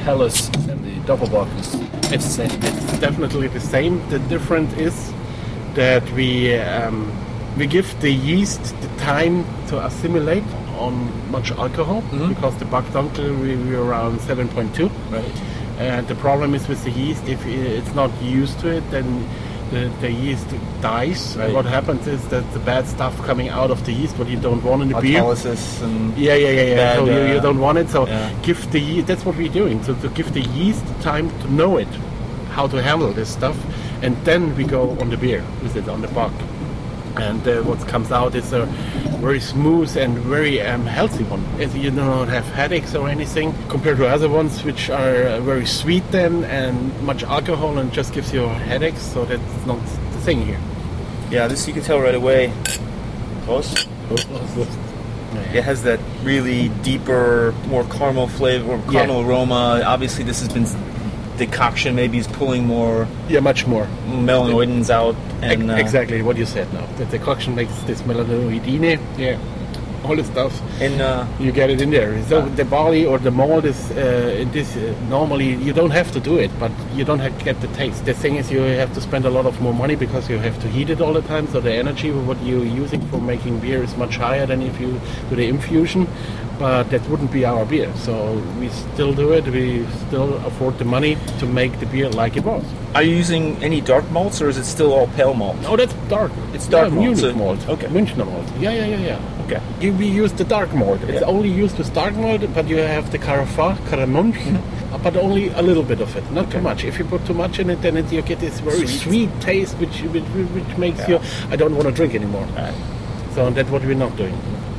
Helles 0.05 0.49
and 0.69 0.83
the 0.84 0.84
Doppelbock 1.07 1.49
is 1.61 1.75
It's, 2.13 2.37
the 2.37 2.49
same. 2.49 2.63
it's 2.63 2.99
definitely 3.01 3.49
the 3.49 3.61
same. 3.61 4.09
The 4.09 4.19
difference 4.19 4.73
is 4.75 5.13
that 5.75 6.09
we 6.13 6.55
um, 6.59 7.11
we 7.59 7.67
give 7.67 7.89
the 8.01 8.11
yeast 8.11 8.63
the 8.81 8.89
time 8.99 9.45
to 9.69 9.85
assimilate 9.85 10.45
on 10.79 10.95
much 11.31 11.53
alcohol 11.53 12.03
because 12.29 12.57
the 12.59 12.65
Bock 12.65 12.85
Dunkel 12.87 13.39
we 13.41 13.57
we're 13.57 13.83
around 13.83 14.19
7.2. 14.21 14.91
Right. 15.11 15.25
And 15.79 16.07
the 16.09 16.15
problem 16.15 16.55
is 16.55 16.69
with 16.69 16.83
the 16.85 16.91
yeast, 16.91 17.27
if 17.29 17.45
it's 17.47 17.95
not 17.95 18.11
used 18.23 18.61
to 18.61 18.69
it, 18.69 18.89
then 18.91 19.29
the, 19.75 19.89
the 20.01 20.11
yeast 20.11 20.47
dies. 20.81 21.37
Right. 21.37 21.53
What 21.53 21.65
happens 21.65 22.07
is 22.07 22.27
that 22.29 22.45
the 22.53 22.61
bad 22.61 22.87
stuff 22.87 23.17
coming 23.25 23.49
out 23.49 23.71
of 23.71 23.85
the 23.85 23.93
yeast, 23.93 24.17
what 24.19 24.29
you 24.29 24.39
don't 24.39 24.63
want 24.63 24.83
in 24.83 24.89
the 24.89 25.01
beer, 25.01 25.21
Autolysis 25.21 25.83
and 25.83 26.17
yeah, 26.17 26.35
yeah, 26.35 26.51
yeah, 26.51 26.63
yeah. 26.63 26.77
Bad, 26.77 26.97
so 26.99 27.05
you, 27.07 27.33
you 27.33 27.39
uh, 27.39 27.43
don't 27.43 27.61
want 27.61 27.79
it. 27.79 27.89
So 27.89 28.07
yeah. 28.07 28.33
give 28.43 28.71
the 28.71 28.81
yeast. 28.81 29.07
That's 29.07 29.25
what 29.25 29.37
we're 29.37 29.53
doing. 29.53 29.83
So 29.83 29.95
to 29.95 30.09
give 30.11 30.33
the 30.33 30.43
yeast 30.43 30.85
time 31.01 31.29
to 31.41 31.53
know 31.53 31.77
it, 31.77 31.89
how 32.51 32.67
to 32.69 32.83
handle 32.83 33.13
this 33.13 33.31
stuff, 33.33 33.57
and 34.03 34.17
then 34.25 34.55
we 34.57 34.65
go 34.65 34.91
on 35.01 35.11
the 35.11 35.17
beer 35.17 35.45
with 35.63 35.77
it 35.77 35.89
on 35.89 36.01
the 36.01 36.09
bock. 36.09 36.33
And 37.17 37.47
uh, 37.47 37.63
what 37.63 37.79
comes 37.87 38.11
out 38.11 38.35
is 38.35 38.53
a 38.53 38.67
very 39.21 39.41
smooth 39.41 39.97
and 39.97 40.19
very 40.19 40.61
um, 40.61 40.85
healthy 40.85 41.25
one. 41.25 41.45
As 41.61 41.75
you 41.77 41.91
do 41.91 41.97
not 41.97 42.29
have 42.29 42.45
headaches 42.47 42.95
or 42.95 43.09
anything 43.09 43.55
compared 43.69 43.99
to 43.99 44.07
other 44.09 44.29
ones, 44.29 44.63
which 44.65 44.91
are 44.91 45.23
uh, 45.23 45.41
very 45.41 45.65
sweet 45.67 46.03
then 46.11 46.45
and 46.45 47.01
much 47.03 47.23
alcohol 47.23 47.79
and 47.79 47.93
just 47.93 48.13
gives 48.15 48.33
you 48.33 48.47
headaches. 48.47 49.03
So 49.03 49.25
that's 49.25 49.67
not 49.67 49.79
the 50.13 50.19
thing 50.21 50.45
here. 50.45 50.59
Yeah, 51.31 51.47
this 51.49 51.67
you 51.69 51.73
can 51.75 51.83
tell 51.83 52.01
right 52.01 52.15
away. 52.15 52.53
Close. 53.45 53.87
It 55.53 55.63
has 55.65 55.83
that 55.85 56.01
really 56.23 56.69
deeper, 56.83 57.55
more 57.69 57.85
caramel 57.85 58.29
flavor, 58.29 58.77
Yeah. 58.87 58.93
caramel 58.93 59.23
aroma. 59.23 59.83
Obviously, 59.85 60.25
this 60.25 60.41
has 60.41 60.49
been 60.49 60.67
decoction. 61.37 61.95
Maybe 61.95 62.19
is 62.19 62.27
pulling 62.27 62.67
more 62.67 63.07
Yeah, 63.29 63.41
much 63.41 63.67
more. 63.67 63.87
melanoidins 64.09 64.91
out. 64.91 65.17
And 65.43 65.71
uh, 65.71 65.75
exactly 65.75 66.23
what 66.23 66.37
you 66.37 66.47
said 66.47 66.73
now. 66.73 66.87
The 66.97 67.05
decoction 67.07 67.55
makes 67.55 67.73
this 67.85 68.03
melanoidine. 68.03 68.99
Yeah, 69.19 69.39
all 70.05 70.17
the 70.17 70.25
stuff. 70.25 70.53
And 70.81 71.01
uh, 71.01 71.27
You 71.41 71.53
get 71.53 71.71
it 71.71 71.81
in 71.81 71.91
there. 71.91 72.23
So 72.25 72.43
the 72.57 72.65
barley 72.65 73.05
or 73.07 73.19
the 73.19 73.31
malt 73.31 73.65
is 73.65 73.91
uh, 73.93 74.37
in 74.43 74.51
this. 74.53 74.77
Uh, 74.77 74.95
normally, 75.09 75.55
you 75.55 75.73
don't 75.73 75.91
have 75.91 76.11
to 76.13 76.21
do 76.21 76.37
it, 76.39 76.51
but 76.59 76.71
you 76.95 77.05
don't 77.05 77.21
have 77.21 77.37
to 77.39 77.45
get 77.45 77.61
the 77.61 77.69
taste. 77.69 78.05
The 78.05 78.15
thing 78.15 78.37
is, 78.37 78.51
you 78.51 78.61
have 78.61 78.93
to 78.95 79.01
spend 79.01 79.25
a 79.25 79.31
lot 79.31 79.47
of 79.47 79.61
more 79.61 79.75
money 79.75 79.97
because 79.97 80.29
you 80.31 80.39
have 80.39 80.59
to 80.63 80.69
heat 80.69 80.91
it 80.91 81.01
all 81.01 81.13
the 81.13 81.23
time. 81.23 81.47
So 81.49 81.61
the 81.61 81.73
energy 81.73 82.11
what 82.11 82.41
you're 82.43 82.65
using 82.83 83.01
for 83.09 83.19
making 83.21 83.61
beer 83.61 83.83
is 83.83 83.97
much 83.97 84.17
higher 84.17 84.47
than 84.47 84.63
if 84.63 84.81
you 84.81 85.01
do 85.31 85.37
the 85.37 85.49
infusion. 85.49 86.07
But 86.59 86.85
that 86.91 87.03
wouldn't 87.09 87.33
be 87.33 87.45
our 87.45 87.65
beer. 87.67 87.91
So 87.97 88.35
we 88.61 88.69
still 88.69 89.13
do 89.13 89.33
it. 89.33 89.45
We 89.49 89.85
still 90.07 90.35
afford 90.47 90.79
the 90.79 90.85
money 90.85 91.17
to 91.41 91.47
make 91.47 91.81
the 91.81 91.87
beer 91.87 92.09
like 92.11 92.37
it 92.37 92.45
was. 92.45 92.63
are 92.95 93.03
you 93.03 93.17
using 93.17 93.45
any 93.63 93.81
dark 93.81 94.09
malts, 94.13 94.41
or 94.41 94.49
is 94.49 94.57
it 94.57 94.65
still 94.65 94.93
all 94.93 95.09
pale 95.17 95.35
malt? 95.35 95.57
No, 95.63 95.77
that's 95.77 95.95
dark. 96.09 96.31
It's 96.53 96.69
dark 96.69 96.89
yeah, 96.91 96.95
malt, 96.95 97.05
Munich 97.07 97.19
so- 97.19 97.35
malt. 97.35 97.69
okay. 97.69 97.89
Münchner 97.89 98.25
malt. 98.25 98.47
Yeah, 98.61 98.71
yeah, 98.73 98.87
yeah, 98.87 99.07
yeah. 99.11 99.45
Okay. 99.45 99.91
We 99.91 100.07
use 100.07 100.33
the 100.33 100.45
dark 100.45 100.73
malt. 100.73 101.01
It's 101.03 101.21
Yeah. 101.21 101.27
only 101.35 101.49
used 101.51 101.77
with 101.77 101.93
dark 101.93 102.15
malt, 102.15 102.43
but 102.55 102.69
you 102.69 102.77
have 102.79 103.11
the 103.11 103.19
Carafa, 103.19 103.77
Caramunch, 103.91 104.39
but 105.03 105.17
only 105.17 105.49
a 105.49 105.61
little 105.63 105.83
bit 105.83 106.01
of 106.01 106.17
it, 106.17 106.25
not 106.31 106.51
too 106.51 106.59
Mm-hmm. 106.59 106.63
Much. 106.71 106.85
If 106.85 106.99
you 107.01 107.05
put 107.05 107.27
too 107.27 107.35
much 107.35 107.59
in 107.59 107.69
it, 107.69 107.83
then 107.83 107.97
it, 107.97 108.13
you 108.13 108.23
get 108.23 108.39
this 108.39 108.61
very 108.61 108.87
Sweet. 108.87 109.01
sweet, 109.01 109.31
taste, 109.41 109.75
which 109.81 109.97
which, 110.15 110.25
which 110.57 110.79
makes 110.79 111.01
Yeah. 111.01 111.09
you, 111.11 111.51
I 111.51 111.57
don't 111.57 111.75
want 111.75 111.89
to 111.89 111.93
drink 111.93 112.15
anymore. 112.15 112.47
Alright. 112.57 112.75
So 113.35 113.51
that's 113.51 113.71
what 113.71 113.83
we're 113.85 113.99
not 114.07 114.17
doing. 114.17 114.37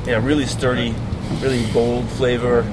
Yeah, 0.07 0.23
really 0.25 0.45
sturdy, 0.45 0.95
really 1.41 1.65
bold 1.71 2.07
flavor. 2.09 2.65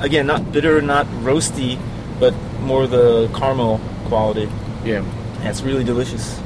Again, 0.00 0.26
not 0.26 0.52
bitter, 0.52 0.80
not 0.82 1.06
roasty, 1.22 1.78
but 2.20 2.34
more 2.60 2.86
the 2.86 3.28
caramel 3.36 3.80
quality. 4.06 4.48
Yeah. 4.84 5.04
Yeah, 5.40 5.50
it's 5.50 5.62
really 5.62 5.84
delicious. 5.84 6.40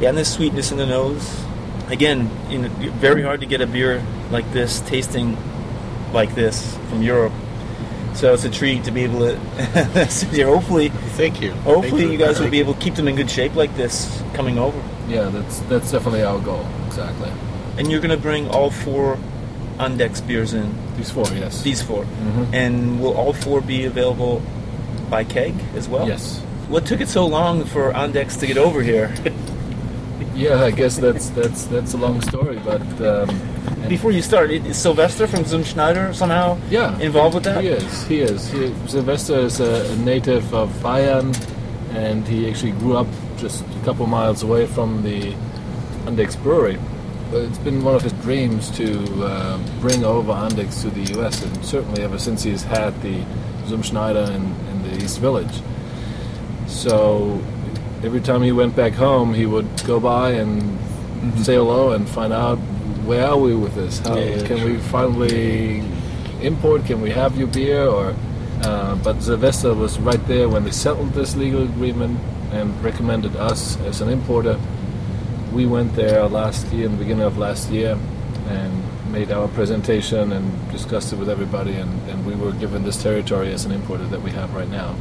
Yeah, 0.00 0.10
and 0.10 0.18
this 0.18 0.32
sweetness 0.32 0.72
in 0.72 0.78
the 0.78 0.86
nose. 0.86 1.44
Again, 1.88 2.30
in, 2.50 2.68
very 2.98 3.22
hard 3.22 3.40
to 3.40 3.46
get 3.46 3.60
a 3.60 3.66
beer 3.66 4.04
like 4.30 4.50
this 4.52 4.80
tasting 4.80 5.36
like 6.12 6.34
this 6.34 6.76
from 6.88 7.02
Europe. 7.02 7.32
So 8.14 8.34
it's 8.34 8.44
a 8.44 8.50
treat 8.50 8.84
to 8.84 8.90
be 8.90 9.04
able 9.04 9.20
to 9.20 10.08
sit 10.10 10.28
here. 10.30 10.46
Hopefully, 10.46 10.88
Thank 10.88 11.40
you. 11.40 11.52
hopefully 11.52 12.02
Thank 12.02 12.12
you 12.12 12.18
guys 12.18 12.40
will 12.40 12.50
be 12.50 12.60
able 12.60 12.74
to 12.74 12.80
keep 12.80 12.94
them 12.94 13.08
in 13.08 13.16
good 13.16 13.30
shape 13.30 13.54
like 13.54 13.74
this 13.76 14.22
coming 14.34 14.58
over. 14.58 14.80
Yeah, 15.08 15.28
that's 15.30 15.60
that's 15.60 15.90
definitely 15.90 16.22
our 16.22 16.38
goal. 16.40 16.66
Exactly. 16.86 17.30
And 17.78 17.90
you're 17.90 18.00
going 18.00 18.10
to 18.10 18.22
bring 18.22 18.48
all 18.48 18.70
four 18.70 19.18
Andechs 19.78 20.26
beers 20.26 20.54
in. 20.54 20.74
These 20.96 21.10
four, 21.10 21.26
yes. 21.28 21.62
These 21.62 21.82
4 21.82 22.04
and 22.52 23.00
will 23.00 23.16
all 23.16 23.32
four 23.32 23.60
be 23.60 23.84
available 23.84 24.42
by 25.10 25.24
keg 25.24 25.54
as 25.74 25.88
well? 25.88 26.06
Yes. 26.06 26.40
What 26.68 26.86
took 26.86 27.00
it 27.00 27.08
so 27.08 27.26
long 27.26 27.64
for 27.64 27.92
Andechs 27.92 28.38
to 28.40 28.46
get 28.46 28.56
over 28.58 28.82
here? 28.82 29.14
Yeah, 30.34 30.64
I 30.64 30.70
guess 30.70 30.96
that's 30.96 31.28
that's 31.30 31.64
that's 31.66 31.92
a 31.92 31.98
long 31.98 32.22
story, 32.22 32.58
but 32.64 32.80
um, 33.02 33.28
Before 33.88 34.12
you 34.12 34.22
start, 34.22 34.50
is 34.50 34.78
Sylvester 34.78 35.26
from 35.26 35.44
Zum 35.44 35.62
Schneider 35.62 36.14
somehow 36.14 36.58
yeah, 36.70 36.98
involved 37.00 37.34
with 37.34 37.44
that? 37.44 37.62
He 37.62 37.68
is. 37.68 38.06
He 38.06 38.20
is. 38.20 38.50
He, 38.50 38.72
Sylvester 38.86 39.38
is 39.40 39.60
a, 39.60 39.92
a 39.92 39.96
native 39.96 40.54
of 40.54 40.70
Bayern, 40.82 41.36
and 41.94 42.26
he 42.26 42.48
actually 42.48 42.72
grew 42.72 42.96
up 42.96 43.06
just 43.36 43.62
a 43.62 43.84
couple 43.84 44.06
miles 44.06 44.42
away 44.42 44.66
from 44.66 45.02
the 45.02 45.34
Andechs 46.06 46.40
brewery. 46.42 46.78
It's 47.34 47.58
been 47.58 47.82
one 47.82 47.94
of 47.94 48.02
his 48.02 48.12
dreams 48.14 48.70
to 48.72 49.24
uh, 49.24 49.58
bring 49.80 50.04
over 50.04 50.32
Andechs 50.32 50.82
to 50.82 50.90
the 50.90 51.12
U.S. 51.14 51.42
and 51.42 51.64
certainly 51.64 52.02
ever 52.02 52.18
since 52.18 52.42
he's 52.42 52.62
had 52.62 53.00
the 53.00 53.24
Zum 53.66 53.82
Schneider 53.82 54.30
in, 54.32 54.44
in 54.68 54.82
the 54.82 55.02
East 55.02 55.18
Village. 55.18 55.62
So 56.66 57.40
every 58.02 58.20
time 58.20 58.42
he 58.42 58.52
went 58.52 58.76
back 58.76 58.92
home, 58.92 59.32
he 59.32 59.46
would 59.46 59.66
go 59.84 59.98
by 59.98 60.32
and 60.32 60.78
say 61.38 61.54
hello 61.54 61.92
and 61.92 62.06
find 62.08 62.32
out 62.32 62.56
where 63.06 63.26
are 63.26 63.38
we 63.38 63.54
with 63.54 63.74
this? 63.74 63.98
How 64.00 64.16
Yeah, 64.16 64.46
can 64.46 64.58
sure. 64.58 64.66
we 64.66 64.76
finally 64.78 65.82
import? 66.42 66.84
Can 66.84 67.00
we 67.00 67.10
have 67.10 67.36
your 67.38 67.48
beer? 67.48 67.86
Or 67.86 68.14
uh, 68.62 68.94
but 68.96 69.22
Sylvester 69.22 69.72
was 69.74 69.98
right 69.98 70.24
there 70.26 70.48
when 70.48 70.64
they 70.64 70.70
settled 70.70 71.12
this 71.14 71.34
legal 71.34 71.62
agreement 71.62 72.18
and 72.52 72.78
recommended 72.84 73.34
us 73.36 73.78
as 73.80 74.02
an 74.02 74.10
importer. 74.10 74.58
We 75.52 75.66
went 75.66 75.94
there 75.94 76.26
last 76.26 76.66
year, 76.72 76.86
in 76.86 76.92
the 76.92 76.98
beginning 76.98 77.24
of 77.24 77.36
last 77.36 77.70
year, 77.70 77.98
and 78.48 79.12
made 79.12 79.30
our 79.30 79.48
presentation 79.48 80.32
and 80.32 80.72
discussed 80.72 81.12
it 81.12 81.16
with 81.16 81.28
everybody, 81.28 81.74
and, 81.74 82.08
and 82.08 82.24
we 82.24 82.34
were 82.34 82.52
given 82.52 82.84
this 82.84 83.02
territory 83.02 83.52
as 83.52 83.66
an 83.66 83.72
importer 83.72 84.04
that 84.06 84.22
we 84.22 84.30
have 84.30 84.54
right 84.54 84.70
now. 84.70 84.96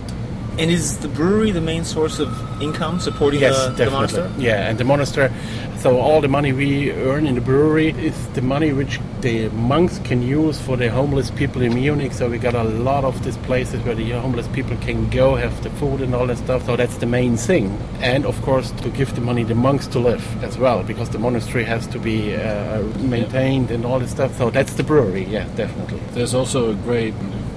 And 0.60 0.70
is 0.70 0.98
the 0.98 1.08
brewery 1.08 1.52
the 1.52 1.62
main 1.62 1.86
source 1.86 2.20
of 2.20 2.62
income 2.62 3.00
supporting 3.00 3.40
Yes, 3.40 3.68
the, 3.68 3.86
the 3.86 3.92
monastery? 3.92 4.30
Yeah, 4.38 4.70
and 4.70 4.78
the 4.78 4.84
monastery. 4.84 5.32
So 5.78 6.00
all 6.00 6.20
the 6.20 6.28
money 6.28 6.52
we 6.52 6.92
earn 6.92 7.26
in 7.26 7.36
the 7.36 7.42
brewery 7.42 7.90
is 7.92 8.28
the 8.30 8.42
money 8.42 8.74
which 8.74 9.00
the 9.22 9.50
monks 9.50 10.00
can 10.00 10.22
use 10.22 10.60
for 10.60 10.78
the 10.78 10.90
homeless 10.90 11.32
people 11.32 11.62
in 11.62 11.74
Munich. 11.76 12.12
So 12.14 12.30
we 12.30 12.38
got 12.38 12.56
a 12.56 12.64
lot 12.64 13.04
of 13.04 13.24
these 13.24 13.38
places 13.38 13.84
where 13.84 13.96
the 13.96 14.10
homeless 14.12 14.48
people 14.50 14.76
can 14.78 15.10
go, 15.10 15.36
have 15.36 15.62
the 15.64 15.70
food 15.72 16.02
and 16.02 16.16
all 16.16 16.28
that 16.28 16.38
stuff. 16.38 16.66
So 16.66 16.76
that's 16.76 16.98
the 16.98 17.06
main 17.06 17.38
thing. 17.38 17.78
And 18.02 18.26
of 18.26 18.42
course, 18.42 18.72
to 18.72 18.90
give 18.90 19.14
the 19.16 19.22
money 19.22 19.44
the 19.44 19.56
monks 19.56 19.88
to 19.88 20.00
live 20.00 20.44
as 20.44 20.58
well, 20.58 20.84
because 20.84 21.10
the 21.10 21.20
monastery 21.20 21.64
has 21.64 21.88
to 21.88 22.00
be 22.00 22.36
uh, 22.36 22.82
maintained 23.00 23.72
and 23.72 23.86
all 23.86 24.00
this 24.00 24.12
stuff. 24.12 24.38
So 24.38 24.50
that's 24.50 24.74
the 24.74 24.84
brewery. 24.84 25.26
Yeah, 25.26 25.48
definitely. 25.56 26.00
There's 26.12 26.34
also 26.34 26.72
a 26.72 26.76
great, 26.76 27.14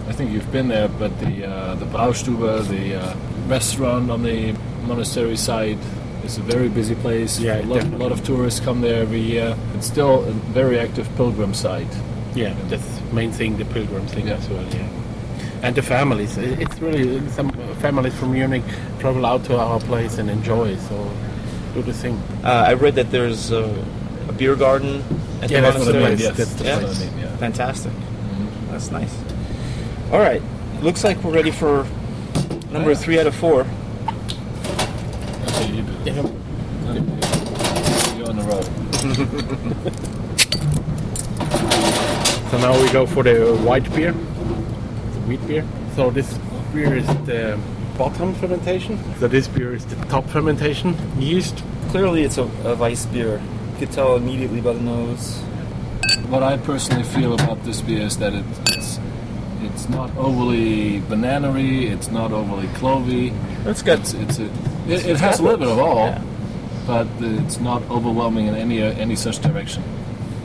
I 0.09 0.13
think 0.13 0.33
you've 0.33 0.51
been 0.53 0.69
there, 0.69 0.89
but 0.89 1.19
the 1.21 1.47
uh, 1.47 1.75
the 1.77 1.87
Braustube, 1.87 2.69
the 2.69 2.97
uh, 2.97 3.17
restaurant 3.49 4.11
on 4.11 4.23
the 4.23 4.53
monastery 4.87 5.37
side, 5.37 5.79
is 6.25 6.39
a 6.39 6.43
very 6.43 6.69
busy 6.69 6.95
place. 6.95 7.39
Yeah, 7.39 7.61
a 7.61 7.67
lot, 7.67 7.85
lot 7.99 8.13
of 8.13 8.23
tourists 8.25 8.61
come 8.61 8.81
there 8.81 9.03
every 9.03 9.21
year. 9.21 9.57
It's 9.75 9.87
still 9.87 10.25
a 10.25 10.33
very 10.53 10.79
active 10.79 11.09
pilgrim 11.17 11.55
site. 11.55 11.93
Yeah, 12.35 12.55
that's 12.69 12.85
the 12.99 13.15
main 13.15 13.31
thing, 13.33 13.57
the 13.59 13.65
pilgrim 13.65 14.07
thing 14.07 14.27
Yeah. 14.29 14.35
as 14.35 14.49
well. 14.49 14.65
Yeah, 14.75 14.89
and 15.63 15.75
the 15.75 15.83
families. 15.83 16.37
It's 16.37 16.79
really 16.81 17.21
some 17.31 17.51
families 17.81 18.15
from 18.15 18.33
Munich 18.33 18.65
travel 18.99 19.25
out 19.27 19.45
to 19.45 19.57
our 19.59 19.81
place 19.81 20.19
and 20.19 20.29
enjoy. 20.31 20.77
So 20.89 21.11
do 21.75 21.83
the 21.83 21.93
thing. 21.93 22.17
Uh, 22.43 22.65
I 22.69 22.75
read 22.75 22.95
that 22.97 23.11
there's 23.11 23.51
a, 23.53 23.65
a 24.29 24.33
beer 24.33 24.57
garden 24.57 25.03
at 25.43 25.51
Yeah, 25.51 25.61
the 25.61 25.67
that's 25.73 25.87
what 25.87 25.97
I 25.97 26.01
monastery. 26.01 26.03
meant, 26.03 26.21
yes, 26.21 26.37
that's 26.37 26.53
the 26.55 26.65
yeah. 26.65 26.83
what 26.83 26.97
I 26.97 26.99
mean, 26.99 27.19
yeah. 27.19 27.37
Fantastic. 27.37 27.93
That's 28.71 28.91
nice. 28.91 29.15
All 30.13 30.19
right. 30.21 30.43
Looks 30.83 31.05
like 31.05 31.23
we're 31.23 31.33
ready 31.35 31.51
for 31.53 31.87
number 32.71 32.95
three 32.95 33.19
out 33.21 33.27
of 33.27 33.35
four. 33.35 33.65
Okay, 36.07 36.17
you 36.17 36.23
You're 38.19 38.29
on 38.29 38.37
the 38.37 38.45
road. 38.45 40.01
So 42.51 42.61
now 42.61 42.81
we 42.81 42.89
go 42.91 43.05
for 43.05 43.25
the 43.25 43.57
white 43.65 43.93
beer, 43.97 44.13
the 44.13 45.21
wheat 45.27 45.45
beer. 45.49 45.67
So 45.97 46.11
this 46.11 46.39
beer 46.73 46.95
is 46.95 47.07
the 47.27 47.59
bottom 47.99 48.33
fermentation. 48.35 48.97
So 49.19 49.27
this 49.27 49.49
beer 49.49 49.75
is 49.75 49.85
the 49.87 49.97
top 50.07 50.29
fermentation. 50.29 50.95
Yeast. 51.19 51.65
Clearly, 51.89 52.23
it's 52.23 52.39
a, 52.39 52.45
a 52.65 52.77
Weiss 52.77 53.07
beer. 53.07 53.41
You 53.73 53.79
could 53.79 53.91
tell 53.91 54.15
immediately 54.15 54.61
by 54.61 54.75
the 54.75 54.81
nose. 54.81 55.39
What 56.29 56.45
I 56.45 56.59
personally 56.59 57.03
feel 57.03 57.35
about 57.35 57.65
this 57.65 57.81
beer 57.81 58.03
is 58.03 58.19
that 58.19 58.35
it, 58.35 58.45
it's 58.69 59.01
it's 59.63 59.89
not 59.89 60.17
overly 60.17 61.01
banana-y, 61.01 61.91
it's 61.91 62.09
not 62.09 62.31
overly 62.31 62.69
clovey. 62.79 63.33
It's 63.67 63.83
got 63.83 63.99
It's, 64.01 64.15
it's 64.15 64.39
a, 64.39 64.51
it, 64.89 65.07
it 65.07 65.17
has 65.19 65.39
a 65.41 65.43
little 65.43 65.59
bit 65.59 65.69
of 65.69 65.79
all, 65.79 65.97
Yeah. 66.07 66.23
but 66.87 67.07
it's 67.21 67.59
not 67.61 67.83
overwhelming 67.91 68.47
in 68.47 68.55
any 68.55 68.83
uh, 68.83 68.93
any 68.93 69.17
such 69.17 69.39
direction. 69.41 69.83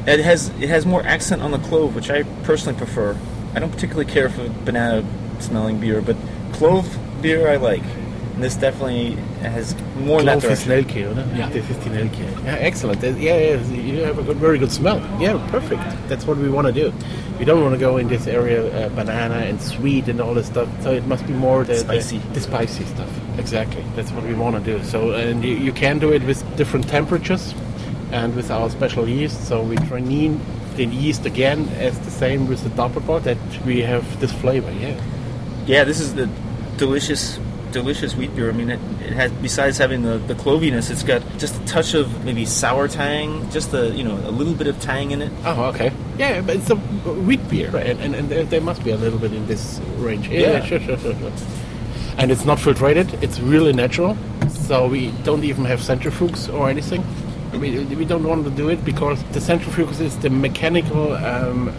It 0.08 0.19
has 0.22 0.50
it 0.62 0.69
has 0.69 0.86
more 0.86 1.03
accent 1.05 1.41
on 1.41 1.51
the 1.51 1.60
clove, 1.60 1.96
which 1.96 2.10
I 2.10 2.24
personally 2.43 2.77
prefer. 2.77 3.17
I 3.55 3.60
don't 3.60 3.72
particularly 3.72 4.12
care 4.12 4.29
for 4.29 4.48
banana 4.65 5.03
smelling 5.39 5.79
beer, 5.79 6.01
but 6.01 6.15
clove 6.53 6.86
beer 7.22 7.50
I 7.50 7.58
like. 7.58 7.84
And 8.36 8.43
this 8.46 8.55
definitely 8.55 9.15
has 9.41 9.75
more 9.98 10.22
in 10.22 10.25
that 10.27 10.39
Clove 10.39 10.53
ist 10.53 10.65
direction. 10.65 11.03
Nelke, 11.03 11.12
oder? 11.12 11.27
Yeah. 11.36 11.50
This 11.50 11.69
is 11.69 11.77
the 11.79 11.89
Nelke. 11.89 12.46
Yeah, 12.46 12.55
excellent. 12.55 13.01
Yeah, 13.03 13.12
yeah, 13.36 13.62
you 13.74 14.00
have 14.03 14.17
a 14.17 14.24
good, 14.24 14.38
very 14.38 14.58
good 14.58 14.72
smell. 14.72 15.00
Yeah, 15.19 15.36
perfect. 15.51 15.81
That's 16.08 16.25
what 16.25 16.38
we 16.38 16.48
want 16.50 16.65
to 16.67 16.72
do. 16.72 16.93
We 17.38 17.43
don't 17.43 17.62
want 17.62 17.74
to 17.74 17.79
go 17.79 17.98
in 17.98 18.08
this 18.08 18.27
area, 18.27 18.62
uh, 18.86 18.89
banana 18.96 19.36
and 19.36 19.62
sweet 19.62 20.08
and 20.08 20.22
all 20.22 20.34
this 20.34 20.48
stuff. 20.48 20.69
So 20.84 20.91
it 20.93 21.05
must 21.05 21.27
be 21.27 21.34
more 21.34 21.65
the 21.65 21.75
Spicy. 21.75 22.19
the, 22.19 22.34
the 22.36 22.39
spicy 22.41 22.86
stuff. 22.86 23.10
Exactly. 23.39 23.84
That's 23.96 24.12
what 24.12 24.24
we 24.24 24.34
want 24.34 24.55
to 24.58 24.62
do. 24.77 24.84
So 24.84 25.12
and 25.12 25.43
you, 25.43 25.55
you 25.55 25.72
can 25.72 25.98
do 26.00 26.12
it 26.13 26.24
with 26.24 26.43
different 26.58 26.88
temperatures 26.88 27.53
and 28.12 28.36
with 28.36 28.51
our 28.51 28.69
special 28.69 29.08
yeast. 29.08 29.48
So 29.48 29.62
we 29.63 29.75
train 29.88 30.39
the 30.75 30.86
yeast 30.86 31.25
again 31.25 31.67
as 31.79 31.98
the 32.00 32.12
same 32.12 32.48
with 32.48 32.63
the 32.63 32.69
doppelbock 32.72 33.24
that 33.24 33.38
we 33.65 33.81
have 33.81 34.03
this 34.19 34.31
flavor. 34.31 34.72
Yeah. 34.72 35.00
Yeah, 35.65 35.84
this 35.84 36.00
is 36.00 36.15
the 36.15 36.27
delicious, 36.77 37.39
delicious 37.72 38.15
wheat 38.15 38.36
beer. 38.36 38.50
I 38.50 38.53
mean, 38.53 38.69
it, 38.72 38.79
it 39.01 39.13
has 39.13 39.31
besides 39.34 39.77
having 39.77 40.01
the, 40.03 40.17
the 40.17 40.36
cloviness, 40.36 40.89
it's 40.89 41.03
got 41.03 41.22
just 41.38 41.62
a 41.62 41.65
touch 41.65 41.93
of 41.93 42.25
maybe 42.25 42.46
sour 42.46 42.88
tang, 42.88 43.50
just 43.51 43.74
a 43.74 43.89
you 43.91 44.03
know 44.03 44.15
a 44.27 44.31
little 44.31 44.53
bit 44.55 44.67
of 44.67 44.79
tang 44.79 45.12
in 45.12 45.22
it. 45.22 45.31
Oh, 45.46 45.65
okay. 45.65 45.91
Yeah, 46.17 46.41
but 46.41 46.55
it's 46.55 46.69
a 46.72 46.75
wheat 46.75 47.48
beer, 47.50 47.69
right? 47.72 47.86
and, 47.86 48.00
and, 48.01 48.15
and 48.15 48.29
there, 48.29 48.43
there 48.46 48.62
must 48.62 48.84
be 48.84 48.91
a 48.91 48.98
little 48.98 49.19
bit 49.19 49.34
in 49.34 49.46
this 49.48 49.79
range. 49.98 50.27
Yeah, 50.29 50.39
Yeah. 50.39 50.65
sure, 50.65 50.79
sure, 50.79 50.98
sure, 50.98 51.15
sure. 51.15 51.31
And 52.19 52.31
it's 52.31 52.43
not 52.43 52.57
filtrated, 52.57 53.23
it's 53.23 53.39
really 53.39 53.71
natural, 53.71 54.17
so 54.49 54.88
we 54.88 55.11
don't 55.23 55.45
even 55.45 55.63
have 55.65 55.79
centrifuges 55.79 56.53
or 56.53 56.69
anything. 56.69 57.01
We, 57.53 57.79
we 57.85 58.03
don't 58.05 58.25
want 58.25 58.43
to 58.43 58.51
do 58.51 58.67
it 58.69 58.83
because 58.83 59.23
the 59.31 59.39
centrifuge 59.39 59.99
is 60.01 60.17
the 60.19 60.29
mechanical 60.29 61.13
um, 61.13 61.73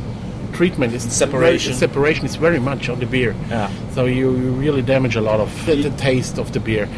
treatment. 0.55 0.95
Is 0.95 1.03
Separation. 1.13 1.73
Very, 1.73 1.79
separation 1.79 2.25
is 2.25 2.37
very 2.37 2.59
much 2.59 2.89
on 2.89 2.99
the 3.01 3.07
beer. 3.07 3.37
Yeah. 3.51 3.71
So 3.91 4.07
you, 4.07 4.35
you 4.37 4.51
really 4.53 4.81
damage 4.83 5.15
a 5.15 5.21
lot 5.21 5.41
of 5.41 5.67
the, 5.67 5.77
the 5.77 5.91
taste 5.99 6.39
of 6.39 6.53
the 6.53 6.61
beer. 6.61 6.89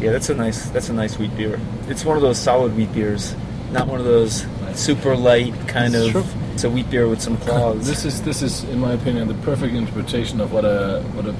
Yeah, 0.00 0.10
that's 0.10 0.28
a 0.28 0.34
nice 0.34 0.68
that's 0.70 0.88
a 0.88 0.92
nice 0.92 1.16
wheat 1.18 1.34
beer. 1.36 1.60
It's 1.88 2.04
one 2.04 2.16
of 2.16 2.22
those 2.22 2.38
solid 2.38 2.76
wheat 2.76 2.92
beers, 2.92 3.36
not 3.70 3.86
one 3.86 4.00
of 4.00 4.06
those 4.06 4.46
super 4.74 5.16
light 5.16 5.54
kind 5.68 5.94
It's 5.94 6.06
of. 6.06 6.12
true. 6.12 6.24
It's 6.54 6.64
a 6.64 6.70
wheat 6.70 6.90
beer 6.90 7.08
with 7.08 7.22
some 7.22 7.36
claws. 7.38 7.86
This 7.86 8.04
is 8.04 8.20
this 8.22 8.42
is, 8.42 8.64
in 8.64 8.80
my 8.80 8.92
opinion, 8.94 9.28
the 9.28 9.34
perfect 9.44 9.74
interpretation 9.74 10.40
of 10.40 10.52
what 10.52 10.64
a 10.64 11.02
what 11.14 11.26
a 11.26 11.34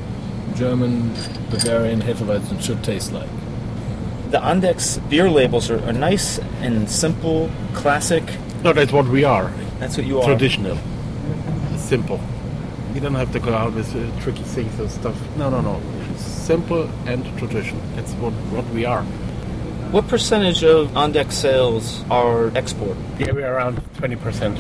German 0.61 1.09
Bavarian 1.51 2.03
Hefeweizen 2.03 2.61
should 2.63 2.85
taste 2.85 3.13
like. 3.13 3.31
the 4.31 4.39
Andechs 4.39 4.99
beer 5.09 5.31
labels 5.31 5.71
are, 5.71 5.83
are 5.89 5.93
nice 5.95 6.39
and 6.61 6.89
simple, 6.89 7.51
classic. 7.73 8.23
No, 8.63 8.73
that's 8.75 8.93
what 8.93 9.07
we 9.09 9.25
are. 9.25 9.51
That's 9.79 9.97
what 9.97 10.07
you 10.07 10.21
are. 10.21 10.27
traditional, 10.27 10.77
simple. 11.79 12.21
You 12.95 13.01
don't 13.01 13.15
have 13.15 13.33
to 13.33 13.41
go 13.41 13.55
out 13.55 13.73
with 13.73 13.89
uh, 13.97 14.21
tricky 14.21 14.43
things 14.43 14.79
and 14.79 14.91
stuff. 14.91 15.17
No, 15.39 15.49
no, 15.49 15.61
no. 15.63 15.81
Simple 16.19 16.83
and 17.07 17.25
traditional. 17.39 17.81
That's 17.97 18.13
what 18.21 18.33
what 18.53 18.67
we 18.75 18.85
are. 18.85 19.03
What 19.93 20.09
percentage 20.09 20.63
of 20.63 20.89
Andechs 20.93 21.33
sales 21.33 22.05
are 22.11 22.53
export? 22.55 22.97
Yeah, 23.19 23.33
we're 23.33 23.51
around 23.51 23.81
twenty 23.97 24.17
percent. 24.17 24.59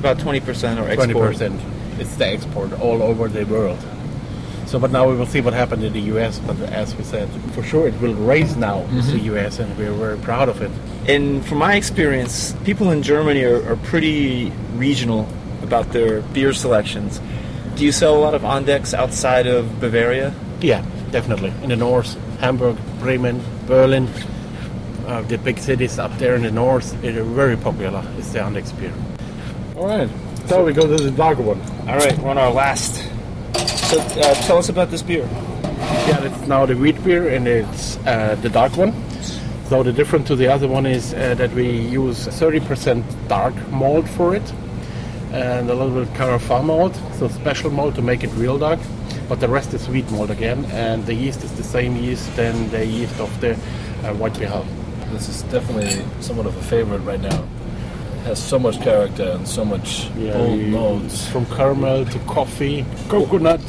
About 0.00 0.18
twenty 0.18 0.40
percent 0.40 0.80
are 0.80 0.92
Twenty 0.94 1.12
export. 1.12 1.30
percent. 1.32 1.60
It's 2.00 2.16
the 2.16 2.26
export 2.26 2.72
all 2.80 3.02
over 3.02 3.28
the 3.28 3.44
world. 3.44 3.78
So, 4.66 4.80
but 4.80 4.90
now 4.90 5.08
we 5.08 5.16
will 5.16 5.26
see 5.26 5.40
what 5.40 5.54
happened 5.54 5.84
in 5.84 5.92
the 5.92 6.00
U.S. 6.12 6.40
But 6.40 6.58
as 6.60 6.94
we 6.96 7.04
said, 7.04 7.28
for 7.54 7.62
sure 7.62 7.86
it 7.86 7.98
will 8.00 8.14
raise 8.14 8.56
now 8.56 8.80
with 8.80 9.10
the 9.12 9.20
U.S. 9.30 9.60
and 9.60 9.76
we're 9.78 9.92
very 9.92 10.18
proud 10.18 10.48
of 10.48 10.60
it. 10.60 10.72
And 11.08 11.46
from 11.46 11.58
my 11.58 11.76
experience, 11.76 12.52
people 12.64 12.90
in 12.90 13.02
Germany 13.02 13.44
are, 13.44 13.62
are 13.70 13.76
pretty 13.76 14.50
regional 14.74 15.28
about 15.62 15.92
their 15.92 16.20
beer 16.34 16.52
selections. 16.52 17.20
Do 17.76 17.84
you 17.84 17.92
sell 17.92 18.16
a 18.16 18.18
lot 18.18 18.34
of 18.34 18.42
Andechs 18.42 18.92
outside 18.92 19.46
of 19.46 19.80
Bavaria? 19.80 20.34
Yeah, 20.60 20.84
definitely. 21.12 21.52
In 21.62 21.68
the 21.68 21.76
north, 21.76 22.16
Hamburg, 22.40 22.76
Bremen, 22.98 23.40
Berlin, 23.66 24.08
uh, 25.06 25.22
the 25.22 25.38
big 25.38 25.58
cities 25.58 25.98
up 25.98 26.16
there 26.18 26.34
in 26.34 26.42
the 26.42 26.50
north, 26.50 26.92
it 27.04 27.16
are 27.16 27.22
very 27.22 27.56
popular. 27.56 28.04
It's 28.18 28.32
the 28.32 28.40
Andechs 28.40 28.76
beer. 28.78 28.92
All 29.76 29.86
right. 29.86 30.10
So 30.46 30.64
we 30.64 30.72
go 30.72 30.86
to 30.86 31.02
the 31.02 31.10
darker 31.10 31.42
one. 31.42 31.60
All 31.88 31.96
right, 31.98 32.18
we're 32.18 32.30
on 32.30 32.38
our 32.38 32.52
last. 32.52 33.02
So 33.86 34.00
uh, 34.00 34.34
tell 34.46 34.58
us 34.58 34.68
about 34.68 34.90
this 34.90 35.00
beer. 35.00 35.28
Yeah, 36.08 36.24
it's 36.24 36.48
now 36.48 36.66
the 36.66 36.74
wheat 36.74 37.02
beer 37.04 37.28
and 37.28 37.46
it's 37.46 37.98
uh, 37.98 38.34
the 38.42 38.48
dark 38.48 38.76
one. 38.76 38.92
So 39.68 39.84
the 39.84 39.92
difference 39.92 40.26
to 40.26 40.34
the 40.34 40.48
other 40.48 40.66
one 40.66 40.86
is 40.86 41.14
uh, 41.14 41.36
that 41.36 41.52
we 41.52 41.70
use 41.70 42.26
30% 42.26 43.04
dark 43.28 43.54
malt 43.70 44.08
for 44.08 44.34
it 44.34 44.42
and 45.30 45.70
a 45.70 45.74
little 45.74 46.04
bit 46.04 46.12
Carafa 46.14 46.64
malt, 46.64 47.00
so 47.14 47.28
special 47.28 47.70
malt 47.70 47.94
to 47.94 48.02
make 48.02 48.24
it 48.24 48.30
real 48.30 48.58
dark. 48.58 48.80
But 49.28 49.38
the 49.38 49.48
rest 49.48 49.72
is 49.72 49.88
wheat 49.88 50.10
malt 50.10 50.30
again, 50.30 50.64
and 50.66 51.06
the 51.06 51.14
yeast 51.14 51.44
is 51.44 51.52
the 51.52 51.62
same 51.62 51.96
yeast 51.96 52.34
than 52.34 52.68
the 52.70 52.84
yeast 52.84 53.20
of 53.20 53.40
the 53.40 53.52
uh, 53.52 54.14
white 54.14 54.36
beer. 54.36 54.64
This 55.12 55.28
is 55.28 55.42
definitely 55.44 56.04
somewhat 56.20 56.46
of 56.46 56.56
a 56.56 56.62
favorite 56.62 57.02
right 57.02 57.20
now. 57.20 57.46
It 58.26 58.30
has 58.30 58.42
so 58.42 58.58
much 58.58 58.80
character 58.80 59.22
and 59.22 59.46
so 59.46 59.64
much 59.64 60.12
bold 60.16 60.58
you- 60.58 60.66
notes. 60.70 61.28
From 61.28 61.46
caramel 61.46 62.06
to 62.06 62.18
coffee, 62.26 62.84
coconut. 63.08 63.60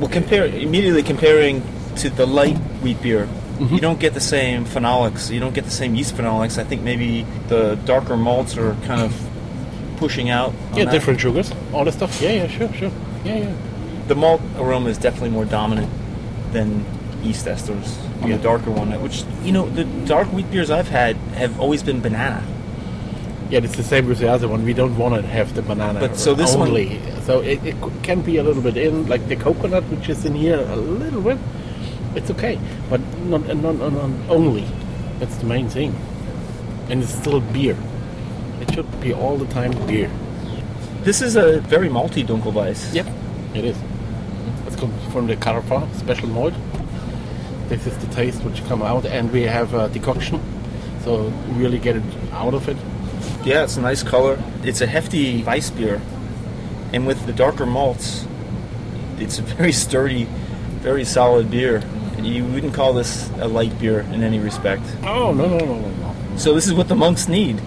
Well, 0.00 0.08
compare 0.08 0.44
immediately 0.46 1.04
comparing 1.04 1.62
to 1.98 2.10
the 2.10 2.26
light 2.26 2.56
wheat 2.82 3.00
beer. 3.00 3.26
Mm-hmm. 3.60 3.74
You 3.76 3.80
don't 3.80 4.00
get 4.00 4.14
the 4.14 4.20
same 4.20 4.64
phenolics. 4.64 5.30
You 5.30 5.38
don't 5.38 5.54
get 5.54 5.62
the 5.66 5.70
same 5.70 5.94
yeast 5.94 6.16
phenolics. 6.16 6.58
I 6.58 6.64
think 6.64 6.82
maybe 6.82 7.24
the 7.46 7.76
darker 7.84 8.16
malts 8.16 8.56
are 8.56 8.74
kind 8.86 9.00
of 9.02 9.14
pushing 9.98 10.30
out. 10.30 10.48
on 10.72 10.78
Yeah, 10.78 10.84
that. 10.86 10.90
different 10.90 11.20
sugars, 11.20 11.52
all 11.72 11.84
the 11.84 11.92
stuff. 11.92 12.20
Yeah, 12.20 12.32
yeah, 12.32 12.48
sure, 12.48 12.72
sure. 12.72 12.90
Yeah, 13.24 13.36
yeah. 13.36 13.52
The 14.08 14.16
malt 14.16 14.40
aroma 14.58 14.90
is 14.90 14.98
definitely 14.98 15.30
more 15.30 15.44
dominant 15.44 15.88
than 16.50 16.84
yeast 17.22 17.46
esters 17.46 17.88
on 18.20 18.30
Yeah. 18.30 18.36
the 18.36 18.42
darker 18.42 18.72
one. 18.72 18.90
Which 19.00 19.22
you 19.44 19.52
know, 19.52 19.68
the 19.68 19.84
dark 20.06 20.26
wheat 20.32 20.50
beers 20.50 20.72
I've 20.72 20.88
had 20.88 21.14
have 21.38 21.60
always 21.60 21.84
been 21.84 22.00
banana. 22.00 22.42
Yeah, 23.52 23.58
it's 23.62 23.76
the 23.76 23.82
same 23.82 24.08
with 24.08 24.18
the 24.18 24.28
other 24.32 24.48
one. 24.48 24.64
We 24.64 24.72
don't 24.72 24.96
want 24.96 25.14
to 25.14 25.20
have 25.28 25.54
the 25.54 25.60
banana 25.60 26.00
But 26.00 26.16
so 26.16 26.34
this 26.34 26.56
one- 26.56 26.68
only. 26.68 26.98
So 27.24 27.40
it, 27.40 27.62
it 27.62 27.76
can 28.02 28.22
be 28.22 28.38
a 28.38 28.42
little 28.42 28.62
bit 28.62 28.78
in, 28.78 29.06
like 29.08 29.28
the 29.28 29.36
coconut, 29.36 29.84
which 29.90 30.08
is 30.08 30.24
in 30.24 30.34
here 30.34 30.58
a 30.58 30.76
little 30.76 31.20
bit. 31.20 31.36
It's 32.14 32.30
okay, 32.30 32.58
but 32.88 33.02
not, 33.26 33.42
not, 33.54 33.76
not, 33.76 33.92
not 33.92 34.10
only. 34.30 34.64
That's 35.18 35.36
the 35.36 35.44
main 35.44 35.68
thing. 35.68 35.94
And 36.88 37.02
it's 37.02 37.12
still 37.12 37.40
beer. 37.40 37.76
It 38.62 38.72
should 38.72 38.90
be 39.02 39.12
all 39.12 39.36
the 39.36 39.52
time 39.52 39.72
beer. 39.86 40.10
This 41.02 41.20
is 41.20 41.36
a 41.36 41.60
very 41.60 41.90
malty 41.90 42.24
Dunkelweiss. 42.26 42.94
Yep, 42.94 43.06
it 43.54 43.66
is. 43.66 43.76
It's 44.66 44.76
come 44.76 44.92
from 45.10 45.26
the 45.26 45.36
Carafa 45.36 45.94
special 45.96 46.28
malt. 46.30 46.54
This 47.68 47.86
is 47.86 47.98
the 47.98 48.06
taste 48.14 48.42
which 48.44 48.64
come 48.64 48.80
out, 48.80 49.04
and 49.04 49.30
we 49.30 49.42
have 49.42 49.74
a 49.74 49.90
decoction, 49.90 50.40
so 51.04 51.30
really 51.50 51.78
get 51.78 51.96
it 51.96 52.02
out 52.32 52.54
of 52.54 52.66
it. 52.70 52.78
Yeah, 53.44 53.64
it's 53.64 53.76
a 53.76 53.80
nice 53.80 54.02
color. 54.02 54.42
It's 54.62 54.80
a 54.80 54.86
hefty 54.86 55.42
Weiss 55.42 55.70
beer, 55.70 56.00
and 56.92 57.06
with 57.06 57.26
the 57.26 57.32
darker 57.32 57.66
malts, 57.66 58.26
it's 59.18 59.38
a 59.38 59.42
very 59.42 59.72
sturdy, 59.84 60.24
very 60.80 61.04
solid 61.04 61.50
beer. 61.50 61.82
You 62.20 62.44
wouldn't 62.44 62.72
call 62.72 62.92
this 62.92 63.30
a 63.40 63.48
light 63.48 63.76
beer 63.80 64.00
in 64.00 64.22
any 64.22 64.38
respect. 64.38 64.82
Oh 65.02 65.32
no 65.32 65.48
no 65.48 65.58
no 65.58 65.80
no 65.80 65.90
no! 65.90 66.36
So 66.36 66.54
this 66.54 66.66
is 66.66 66.74
what 66.74 66.86
the 66.86 66.94
monks 66.94 67.26
need. 67.26 67.60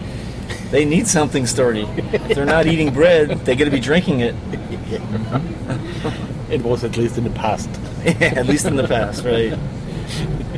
They 0.72 0.86
need 0.86 1.08
something 1.08 1.46
sturdy. 1.46 1.84
If 1.98 2.36
they're 2.36 2.46
not 2.46 2.66
eating 2.66 2.94
bread, 2.94 3.30
they 3.46 3.56
got 3.56 3.66
to 3.66 3.72
be 3.72 3.80
drinking 3.80 4.22
it. 4.22 4.36
It 6.50 6.62
was 6.62 6.84
at 6.84 6.96
least 6.96 7.18
in 7.18 7.24
the 7.24 7.32
past. 7.32 7.70
at 8.22 8.46
least 8.46 8.66
in 8.66 8.76
the 8.76 8.88
past, 8.88 9.26
right? 9.26 9.58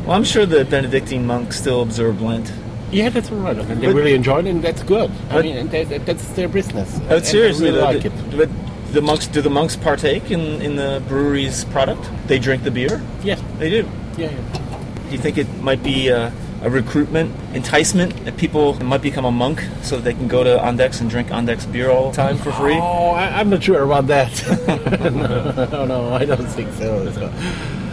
Well, 0.05 0.11
I'm 0.11 0.25
sure 0.25 0.45
the 0.45 0.65
Benedictine 0.65 1.25
monks 1.25 1.57
still 1.57 1.81
observe 1.81 2.21
Lent. 2.21 2.51
Yeah, 2.91 3.09
that's 3.09 3.31
all 3.31 3.37
right. 3.39 3.57
And 3.57 3.81
they 3.81 3.87
But- 3.87 3.95
really 3.95 4.13
enjoy 4.13 4.39
it, 4.39 4.45
and 4.47 4.61
that's 4.63 4.83
good. 4.83 5.11
I 5.29 5.41
mean, 5.41 5.67
that- 5.69 6.05
that's 6.05 6.23
their 6.29 6.47
business. 6.47 6.93
And- 6.95 7.07
But 7.09 7.15
and 7.17 7.25
they 7.25 7.29
seriously, 7.29 7.65
really 7.71 7.77
the, 7.79 7.83
like 7.85 8.01
the- 8.01 8.07
it. 8.07 8.37
but 8.37 8.49
the 8.93 9.01
monks 9.01 9.27
do 9.27 9.41
the 9.41 9.49
monks 9.49 9.75
partake 9.75 10.31
in, 10.31 10.61
in 10.61 10.75
the 10.77 11.01
brewery's 11.09 11.65
product? 11.65 12.09
They 12.27 12.39
drink 12.39 12.63
the 12.63 12.71
beer. 12.71 13.01
Yes. 13.23 13.41
They 13.59 13.69
do. 13.69 13.85
Yeah, 14.17 14.29
yeah. 14.31 14.59
Do 15.09 15.11
you 15.15 15.17
think 15.19 15.37
it 15.37 15.47
might 15.61 15.83
be 15.83 16.07
a, 16.07 16.31
a 16.63 16.69
recruitment 16.69 17.31
enticement 17.53 18.25
that 18.25 18.35
people 18.37 18.73
might 18.83 19.01
become 19.01 19.25
a 19.25 19.31
monk 19.31 19.63
so 19.83 19.95
that 19.97 20.03
they 20.03 20.13
can 20.13 20.27
go 20.27 20.43
to 20.43 20.57
Andechs 20.57 21.01
and 21.01 21.09
drink 21.09 21.27
Andechs 21.29 21.69
beer 21.71 21.89
all 21.89 22.11
the 22.11 22.15
time 22.15 22.37
for 22.37 22.51
free? 22.53 22.75
Oh, 22.75 23.09
I, 23.11 23.39
I'm 23.39 23.49
not 23.49 23.63
sure 23.63 23.83
about 23.83 24.07
that. 24.07 24.31
no, 25.71 25.85
no, 25.85 26.13
I 26.13 26.25
don't 26.25 26.47
think 26.47 26.71
so. 26.73 27.11
So, 27.11 27.31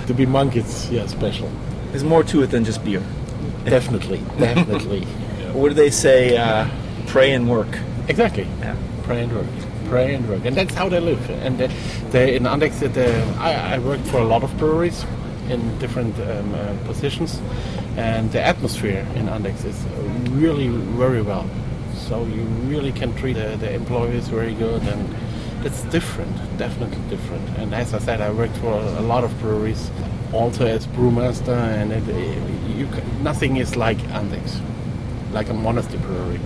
to 0.07 0.15
be 0.15 0.25
monk, 0.27 0.57
it's 0.57 0.89
yeah 0.91 1.07
special. 1.07 1.51
There's 1.91 2.05
more 2.05 2.23
to 2.25 2.43
it 2.43 2.51
than 2.51 2.65
just 2.65 2.85
beer. 2.85 3.03
Definitely, 3.65 4.19
definitely. 4.39 5.05
What 5.53 5.69
do 5.69 5.75
they 5.75 5.91
say? 5.91 6.37
Uh, 6.37 6.69
pray 7.07 7.33
and 7.33 7.49
work. 7.49 7.79
Exactly. 8.09 8.47
Yeah. 8.61 8.77
Pray 9.03 9.23
and 9.23 9.33
work. 9.33 9.47
Pray 9.89 10.15
and 10.15 10.29
work. 10.29 10.45
And 10.45 10.57
that's 10.57 10.75
how 10.75 10.89
they 10.89 11.01
live. 11.01 11.31
And 11.31 11.59
they, 11.59 11.69
they, 12.11 12.37
in 12.37 12.45
Andechs, 12.45 12.83
I, 13.39 13.75
I 13.75 13.79
worked 13.79 14.07
for 14.07 14.19
a 14.19 14.25
lot 14.25 14.43
of 14.43 14.57
breweries 14.59 15.05
in 15.49 15.79
different 15.79 16.19
um, 16.21 16.55
uh, 16.55 16.75
positions. 16.87 17.41
And 17.97 18.33
the 18.33 18.41
atmosphere 18.41 19.07
in 19.15 19.27
Andechs 19.27 19.65
is 19.65 19.81
really 20.31 20.69
very 20.69 21.23
well. 21.23 21.49
So 21.95 22.25
you 22.25 22.43
really 22.69 22.93
can 22.93 23.15
treat 23.15 23.35
the, 23.35 23.57
the 23.57 23.73
employees 23.73 24.29
very 24.29 24.55
good 24.55 24.83
and 24.83 25.15
it's 25.65 25.83
different, 25.85 26.37
definitely 26.59 26.99
different. 27.09 27.49
And 27.59 27.75
as 27.75 27.95
I 27.95 27.99
said, 27.99 28.21
I 28.21 28.31
worked 28.31 28.57
for 28.59 28.73
a 28.73 29.01
lot 29.01 29.25
of 29.25 29.39
breweries, 29.41 29.91
also 30.33 30.67
as 30.67 30.87
brewmaster, 30.89 31.57
and 31.57 31.93
it, 31.93 32.09
it, 32.09 32.77
you, 32.77 32.87
ca- 32.87 33.03
nothing 33.23 33.57
is 33.57 33.77
like 33.77 33.99
Andechs, 34.13 34.61
like 35.33 35.49
a 35.49 35.55
monastery 35.55 35.99
brewery. 35.99 36.41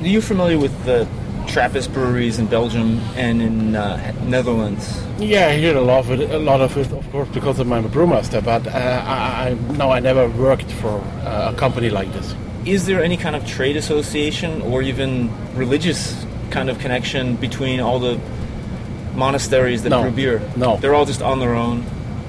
Are 0.00 0.06
you 0.06 0.20
familiar 0.20 0.58
with 0.58 0.84
the 0.84 1.08
Trappist 1.46 1.92
breweries 1.94 2.38
in 2.38 2.46
Belgium 2.46 2.98
and 3.16 3.40
in 3.40 3.74
uh, 3.74 4.12
Netherlands? 4.26 5.02
Yeah, 5.18 5.46
I 5.46 5.56
hear 5.56 5.76
a 5.76 5.80
lot 5.80 6.00
of 6.00 6.10
it, 6.10 6.30
a 6.30 6.38
lot 6.38 6.60
of 6.60 6.76
it, 6.76 6.92
of 6.92 7.10
course, 7.10 7.28
because 7.30 7.58
I'm 7.58 7.72
a 7.72 7.82
brewmaster. 7.82 8.44
But 8.44 8.66
uh, 8.66 8.70
I, 8.70 9.48
I, 9.48 9.54
no, 9.76 9.90
I 9.90 10.00
never 10.00 10.28
worked 10.28 10.70
for 10.72 11.00
uh, 11.24 11.52
a 11.54 11.58
company 11.58 11.88
like 11.88 12.12
this. 12.12 12.34
Is 12.66 12.84
there 12.84 13.02
any 13.02 13.16
kind 13.16 13.34
of 13.34 13.46
trade 13.46 13.76
association 13.78 14.60
or 14.60 14.82
even 14.82 15.30
religious 15.56 16.26
kind 16.50 16.68
of 16.68 16.78
connection 16.80 17.36
between 17.36 17.80
all 17.80 17.98
the 17.98 18.20
monasteries 19.18 19.82
that 19.82 19.90
No. 19.90 20.02
brew 20.02 20.12
beer? 20.12 20.40
No. 20.56 20.76
They're 20.76 20.94
all 20.94 21.04
just 21.04 21.22
on 21.22 21.40
their 21.40 21.54
own. 21.54 21.84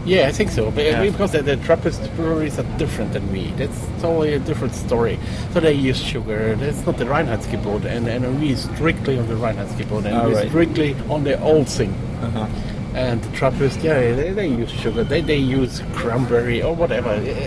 Yeah, 0.06 0.28
I 0.28 0.32
think 0.32 0.50
so. 0.50 0.72
But 0.72 0.86
Yeah. 0.86 1.04
because 1.04 1.32
the, 1.34 1.42
the 1.44 1.58
Trappist 1.58 2.02
breweries 2.16 2.58
are 2.58 2.66
different 2.78 3.14
than 3.14 3.32
we. 3.32 3.52
That's 3.58 3.80
totally 4.02 4.34
a 4.34 4.40
different 4.40 4.74
story. 4.74 5.20
So 5.54 5.60
they 5.60 5.74
use 5.74 6.02
sugar. 6.02 6.56
That's 6.56 6.84
not 6.86 6.98
the 6.98 7.06
Reinheitsgebot, 7.06 7.86
and 7.86 8.08
and 8.08 8.42
we 8.42 8.56
strictly 8.56 9.20
on 9.20 9.28
the 9.28 9.36
Reinheitsgebot, 9.36 10.06
and 10.06 10.28
we 10.28 10.34
right. 10.36 10.48
strictly 10.50 10.96
on 11.10 11.24
the 11.24 11.40
old 11.42 11.68
thing. 11.68 11.94
Uh-huh. 12.24 12.48
And 12.96 13.22
the 13.22 13.32
Trappist, 13.38 13.82
yeah, 13.84 14.00
they, 14.16 14.32
they 14.32 14.48
use 14.48 14.72
sugar. 14.72 15.04
They, 15.04 15.22
they 15.22 15.38
use 15.38 15.82
cranberry 15.94 16.64
or 16.64 16.74
whatever. 16.76 17.14
It, 17.14 17.38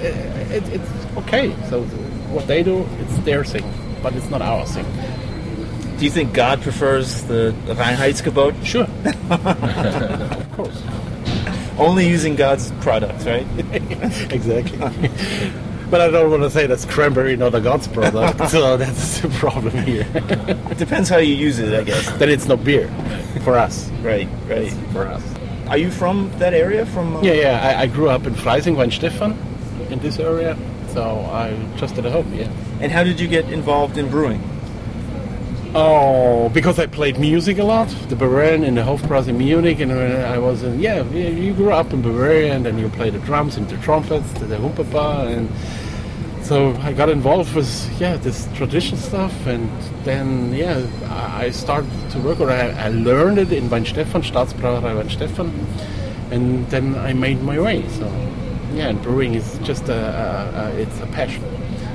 it, 0.57 0.65
it's 0.77 0.91
okay. 1.17 1.53
So 1.69 1.83
what 2.31 2.47
they 2.47 2.63
do, 2.63 2.87
it's 3.01 3.17
their 3.25 3.45
thing, 3.45 3.65
but 4.03 4.15
it's 4.15 4.31
not 4.31 4.41
our 4.41 4.65
thing. 4.67 4.87
Do 6.03 6.07
you 6.07 6.13
think 6.13 6.33
God 6.33 6.61
prefers 6.63 7.23
the 7.29 7.55
Reinheitsgebot? 7.67 8.65
Sure. 8.65 8.89
of 10.37 10.51
course. 10.51 10.83
Only 11.79 12.09
using 12.09 12.35
God's 12.35 12.73
products, 12.81 13.25
right? 13.25 13.47
exactly. 14.33 14.79
but 15.93 16.01
I 16.01 16.11
don't 16.11 16.29
want 16.29 16.43
to 16.43 16.51
say 16.51 16.67
that's 16.67 16.85
cranberry, 16.85 17.37
not 17.37 17.55
a 17.55 17.61
God's 17.61 17.87
product. 17.87 18.49
so 18.51 18.77
that's 18.77 19.21
the 19.21 19.29
problem 19.29 19.77
here. 19.85 20.05
It 20.13 20.79
depends 20.79 21.09
how 21.09 21.19
you 21.19 21.37
use 21.37 21.61
it, 21.61 21.73
I 21.73 21.85
guess. 21.85 22.11
then 22.19 22.31
it's 22.31 22.47
not 22.47 22.65
beer 22.65 22.89
for 23.45 23.57
us. 23.57 23.89
Right, 24.03 24.29
right. 24.49 24.73
For 24.93 25.07
us. 25.07 25.23
Are 25.69 25.79
you 25.79 25.93
from 25.93 26.33
that 26.39 26.53
area? 26.53 26.85
From 26.85 27.15
uh, 27.15 27.23
Yeah, 27.23 27.35
yeah. 27.35 27.77
I, 27.79 27.83
I 27.83 27.87
grew 27.87 28.09
up 28.09 28.27
in 28.27 28.35
Freising, 28.35 28.75
Weihenstephan, 28.75 29.37
in 29.93 30.01
this 30.01 30.19
area. 30.19 30.59
So 30.89 31.21
I 31.31 31.57
just 31.77 31.97
at 31.97 32.07
home, 32.07 32.35
yeah. 32.35 32.51
And 32.81 32.91
how 32.91 33.05
did 33.05 33.21
you 33.21 33.29
get 33.29 33.49
involved 33.53 33.97
in 33.97 34.11
brewing? 34.11 34.49
Oh, 35.75 36.51
because 36.51 36.79
I 36.79 36.85
played 36.85 37.19
music 37.19 37.57
a 37.57 37.65
lot, 37.65 37.89
the 38.11 38.15
Bavarian 38.15 38.63
in 38.63 38.75
the 38.75 38.83
Hofbräu 38.83 39.27
in 39.27 39.39
Munich, 39.39 39.81
and 39.81 39.91
I 39.91 40.37
was 40.37 40.63
in, 40.63 40.79
yeah, 40.79 41.03
you 41.03 41.55
grew 41.55 41.73
up 41.73 41.95
in 41.95 42.03
Bavaria, 42.03 42.53
and 42.53 42.67
then 42.67 42.77
you 42.79 42.91
play 42.91 43.09
the 43.09 43.19
drums 43.21 43.57
and 43.57 43.67
the 43.71 43.79
trumpets, 43.79 44.31
the, 44.35 44.57
humpapa, 44.57 45.35
and 45.35 45.49
so 46.45 46.77
I 46.83 46.93
got 46.93 47.09
involved 47.09 47.55
with, 47.55 47.99
yeah, 47.99 48.19
this 48.19 48.51
tradition 48.55 48.99
stuff, 48.99 49.47
and 49.47 49.71
then, 50.05 50.53
yeah, 50.53 50.87
I 51.09 51.47
I 51.47 51.51
started 51.51 51.91
to 52.11 52.19
work, 52.19 52.41
or 52.41 52.51
I, 52.51 52.69
I 52.69 52.89
learned 52.91 53.39
it 53.39 53.51
in 53.51 53.71
Weihenstephan, 53.71 54.25
Staatsbrauerei 54.31 54.93
Weihenstephan, 54.93 55.51
and 56.31 56.69
then 56.69 56.97
I 56.97 57.15
made 57.15 57.41
my 57.43 57.59
way, 57.59 57.89
so, 57.89 58.07
yeah, 58.75 58.91
and 58.91 59.01
brewing 59.01 59.33
is 59.37 59.59
just 59.61 59.89
a, 59.89 59.95
a, 59.95 60.67
a 60.67 60.83
it's 60.83 61.01
a 61.01 61.07
passion. 61.07 61.45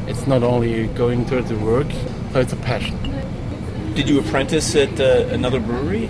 It's 0.07 0.25
not 0.25 0.41
only 0.41 0.87
going 0.87 1.25
to 1.25 1.43
the 1.43 1.57
work, 1.57 1.91
so 2.33 2.39
it's 2.39 2.53
a 2.53 2.57
passion. 2.57 3.16
Did 3.97 4.09
you 4.09 4.19
apprentice 4.19 4.75
at 4.75 4.99
uh, 4.99 5.25
another 5.31 5.59
brewery? 5.59 6.07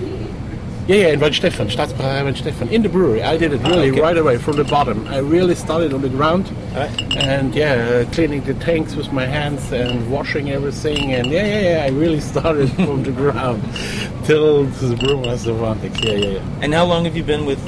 Yeah, 0.88 0.95
yeah, 0.95 1.08
in 1.13 1.21
Weihenstephan, 1.21 1.71
Staatsbrauerei 1.71 2.21
Weihenstephan, 2.21 2.69
in 2.69 2.82
the 2.82 2.89
brewery. 2.89 3.23
I 3.23 3.38
did 3.38 3.54
it 3.54 3.62
really 3.62 3.91
okay. 3.91 4.02
right 4.02 4.17
away 4.17 4.38
from 4.38 4.58
the 4.58 4.65
bottom. 4.65 5.08
I 5.08 5.19
really 5.19 5.56
started 5.56 5.93
on 5.93 6.02
the 6.02 6.10
ground, 6.10 6.52
Alright. 6.73 7.15
and 7.15 7.56
yeah, 7.56 7.76
uh, 8.06 8.12
cleaning 8.12 8.43
the 8.43 8.56
tanks 8.56 8.93
with 8.95 9.13
my 9.13 9.26
hands 9.26 9.71
and 9.71 10.12
washing 10.12 10.52
everything, 10.52 11.13
and 11.13 11.28
yeah, 11.32 11.45
yeah, 11.45 11.62
yeah. 11.62 11.86
I 11.86 11.88
really 11.88 12.19
started 12.34 12.69
from 12.73 13.04
the 13.04 13.13
ground 13.13 13.63
till 14.26 14.65
the 14.65 14.95
brewmaster 14.95 15.52
of 15.52 15.62
Andechs. 15.62 16.04
Yeah, 16.04 16.12
yeah, 16.12 16.30
yeah. 16.39 16.60
And 16.62 16.73
how 16.73 16.84
long 16.84 17.06
have 17.06 17.15
you 17.15 17.23
been 17.23 17.45
with 17.45 17.60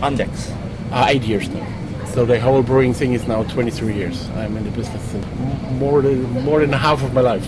Andechs? 0.00 0.50
Uh, 0.90 1.06
eight 1.08 1.22
years 1.22 1.48
now. 1.50 2.04
So 2.06 2.26
the 2.26 2.40
whole 2.40 2.64
brewing 2.64 2.94
thing 2.94 3.12
is 3.12 3.28
now 3.28 3.44
23 3.44 3.94
years. 3.94 4.28
I'm 4.30 4.56
in 4.56 4.64
the 4.64 4.72
business 4.72 5.14
more 5.78 6.02
than 6.02 6.28
more 6.42 6.58
than 6.58 6.72
half 6.72 7.04
of 7.04 7.14
my 7.14 7.20
life. 7.20 7.46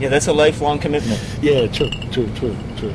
Yeah, 0.00 0.08
that's 0.08 0.28
a 0.28 0.32
lifelong 0.32 0.78
commitment. 0.78 1.20
Yeah, 1.42 1.66
true, 1.66 1.90
true, 2.12 2.28
true, 2.36 2.56
true. 2.76 2.94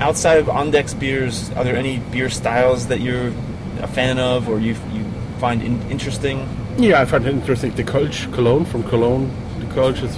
Outside 0.00 0.38
of 0.38 0.46
Andechs 0.46 0.98
beers, 0.98 1.50
are 1.52 1.64
there 1.64 1.76
any 1.76 1.98
beer 2.12 2.30
styles 2.30 2.86
that 2.88 3.00
you're 3.00 3.32
a 3.80 3.86
fan 3.86 4.18
of 4.18 4.48
or 4.48 4.60
you 4.60 4.74
you 4.92 5.04
find 5.38 5.62
in, 5.62 5.80
interesting? 5.90 6.48
Yeah, 6.78 7.00
I 7.00 7.04
find 7.04 7.26
it 7.26 7.32
interesting. 7.32 7.74
The 7.74 7.84
Kölsch, 7.84 8.32
Cologne 8.32 8.64
from 8.64 8.82
Cologne. 8.84 9.30
The 9.58 9.66
Kölsch 9.66 10.02
is 10.02 10.16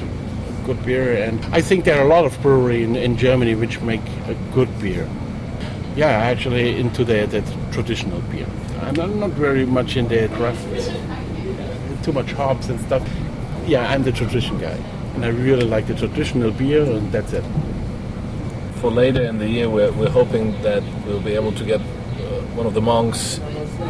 good 0.67 0.85
beer, 0.85 1.23
and 1.23 1.43
I 1.55 1.63
think 1.63 1.85
there 1.85 1.99
are 1.99 2.05
a 2.05 2.09
lot 2.09 2.25
of 2.25 2.41
brewery 2.43 2.83
in, 2.83 2.97
in 2.97 3.17
Germany 3.17 3.55
which 3.55 3.81
make 3.81 4.07
a 4.27 4.35
good 4.53 4.69
beer. 4.81 5.09
Yeah, 5.97 6.09
I 6.09 6.31
actually 6.31 6.79
into 6.79 7.05
the, 7.05 7.27
the 7.27 7.43
traditional 7.73 8.21
beer. 8.23 8.47
I'm 8.83 9.19
not 9.19 9.31
very 9.31 9.65
much 9.65 9.97
in 9.97 10.09
the 10.09 10.29
craft, 10.29 10.65
too 12.05 12.13
much 12.13 12.33
hops 12.33 12.69
and 12.69 12.79
stuff. 12.81 13.09
Yeah, 13.67 13.89
I'm 13.89 14.03
the 14.03 14.13
tradition 14.13 14.59
guy, 14.59 14.79
and 15.19 15.25
I 15.25 15.31
really 15.31 15.67
like 15.67 15.89
the 15.89 15.97
traditional 15.97 16.53
beer, 16.53 16.85
and 16.85 17.11
that's 17.11 17.33
it. 17.33 17.43
For 18.77 18.89
later 18.89 19.21
in 19.23 19.39
the 19.39 19.49
year, 19.49 19.69
we're, 19.69 19.91
we're 19.91 20.11
hoping 20.11 20.53
that 20.63 20.85
we'll 21.05 21.21
be 21.21 21.33
able 21.33 21.51
to 21.55 21.65
get 21.65 21.81
uh, 21.81 22.41
one 22.55 22.67
of 22.67 22.75
the 22.75 22.81
monks 22.81 23.41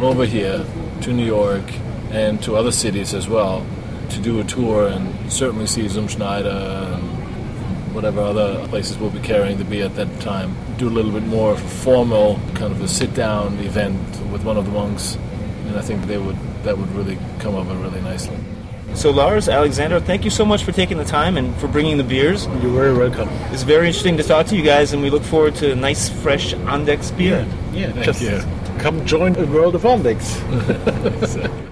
over 0.01 0.25
here 0.25 0.65
to 1.01 1.13
New 1.13 1.25
York 1.25 1.61
and 2.09 2.41
to 2.41 2.55
other 2.55 2.71
cities 2.71 3.13
as 3.13 3.29
well 3.29 3.63
to 4.09 4.19
do 4.19 4.39
a 4.39 4.43
tour 4.43 4.87
and 4.87 5.31
certainly 5.31 5.67
see 5.67 5.85
Zumschneider 5.85 6.95
and 6.95 7.93
whatever 7.93 8.21
other 8.21 8.67
places 8.69 8.97
we'll 8.97 9.11
be 9.11 9.19
carrying 9.19 9.59
the 9.59 9.65
beer 9.65 9.85
at 9.85 9.95
that 9.97 10.19
time. 10.21 10.55
Do 10.79 10.87
a 10.87 10.89
little 10.89 11.11
bit 11.11 11.27
more 11.27 11.51
of 11.51 11.63
a 11.63 11.69
formal 11.69 12.39
kind 12.55 12.71
of 12.71 12.81
a 12.81 12.87
sit-down 12.87 13.59
event 13.59 13.99
with 14.31 14.43
one 14.43 14.57
of 14.57 14.65
the 14.65 14.71
monks, 14.71 15.13
and 15.67 15.77
I 15.77 15.81
think 15.81 16.07
they 16.07 16.17
would 16.17 16.37
that 16.63 16.75
would 16.75 16.91
really 16.95 17.19
come 17.37 17.53
over 17.53 17.75
really 17.75 18.01
nicely. 18.01 18.35
So 18.95 19.11
Lars, 19.11 19.47
Alexander, 19.47 19.99
thank 19.99 20.25
you 20.25 20.29
so 20.31 20.43
much 20.43 20.63
for 20.63 20.71
taking 20.71 20.97
the 20.97 21.05
time 21.05 21.37
and 21.37 21.55
for 21.57 21.67
bringing 21.67 21.97
the 21.97 22.03
beers. 22.03 22.47
You're 22.61 22.73
very 22.73 22.93
welcome. 22.97 23.29
It's 23.53 23.63
very 23.63 23.87
interesting 23.87 24.17
to 24.17 24.23
talk 24.23 24.47
to 24.47 24.57
you 24.57 24.63
guys, 24.63 24.91
and 24.93 25.01
we 25.01 25.09
look 25.09 25.23
forward 25.23 25.55
to 25.55 25.71
a 25.71 25.75
nice, 25.75 26.09
fresh 26.09 26.53
Andechs 26.53 27.15
beer. 27.17 27.47
Yeah, 27.71 27.91
Thank 27.93 28.05
just 28.05 28.21
you. 28.21 28.41
come 28.79 29.05
join 29.05 29.33
the 29.33 29.47
world 29.47 29.75
of 29.75 29.83
Andechs. 29.83 30.35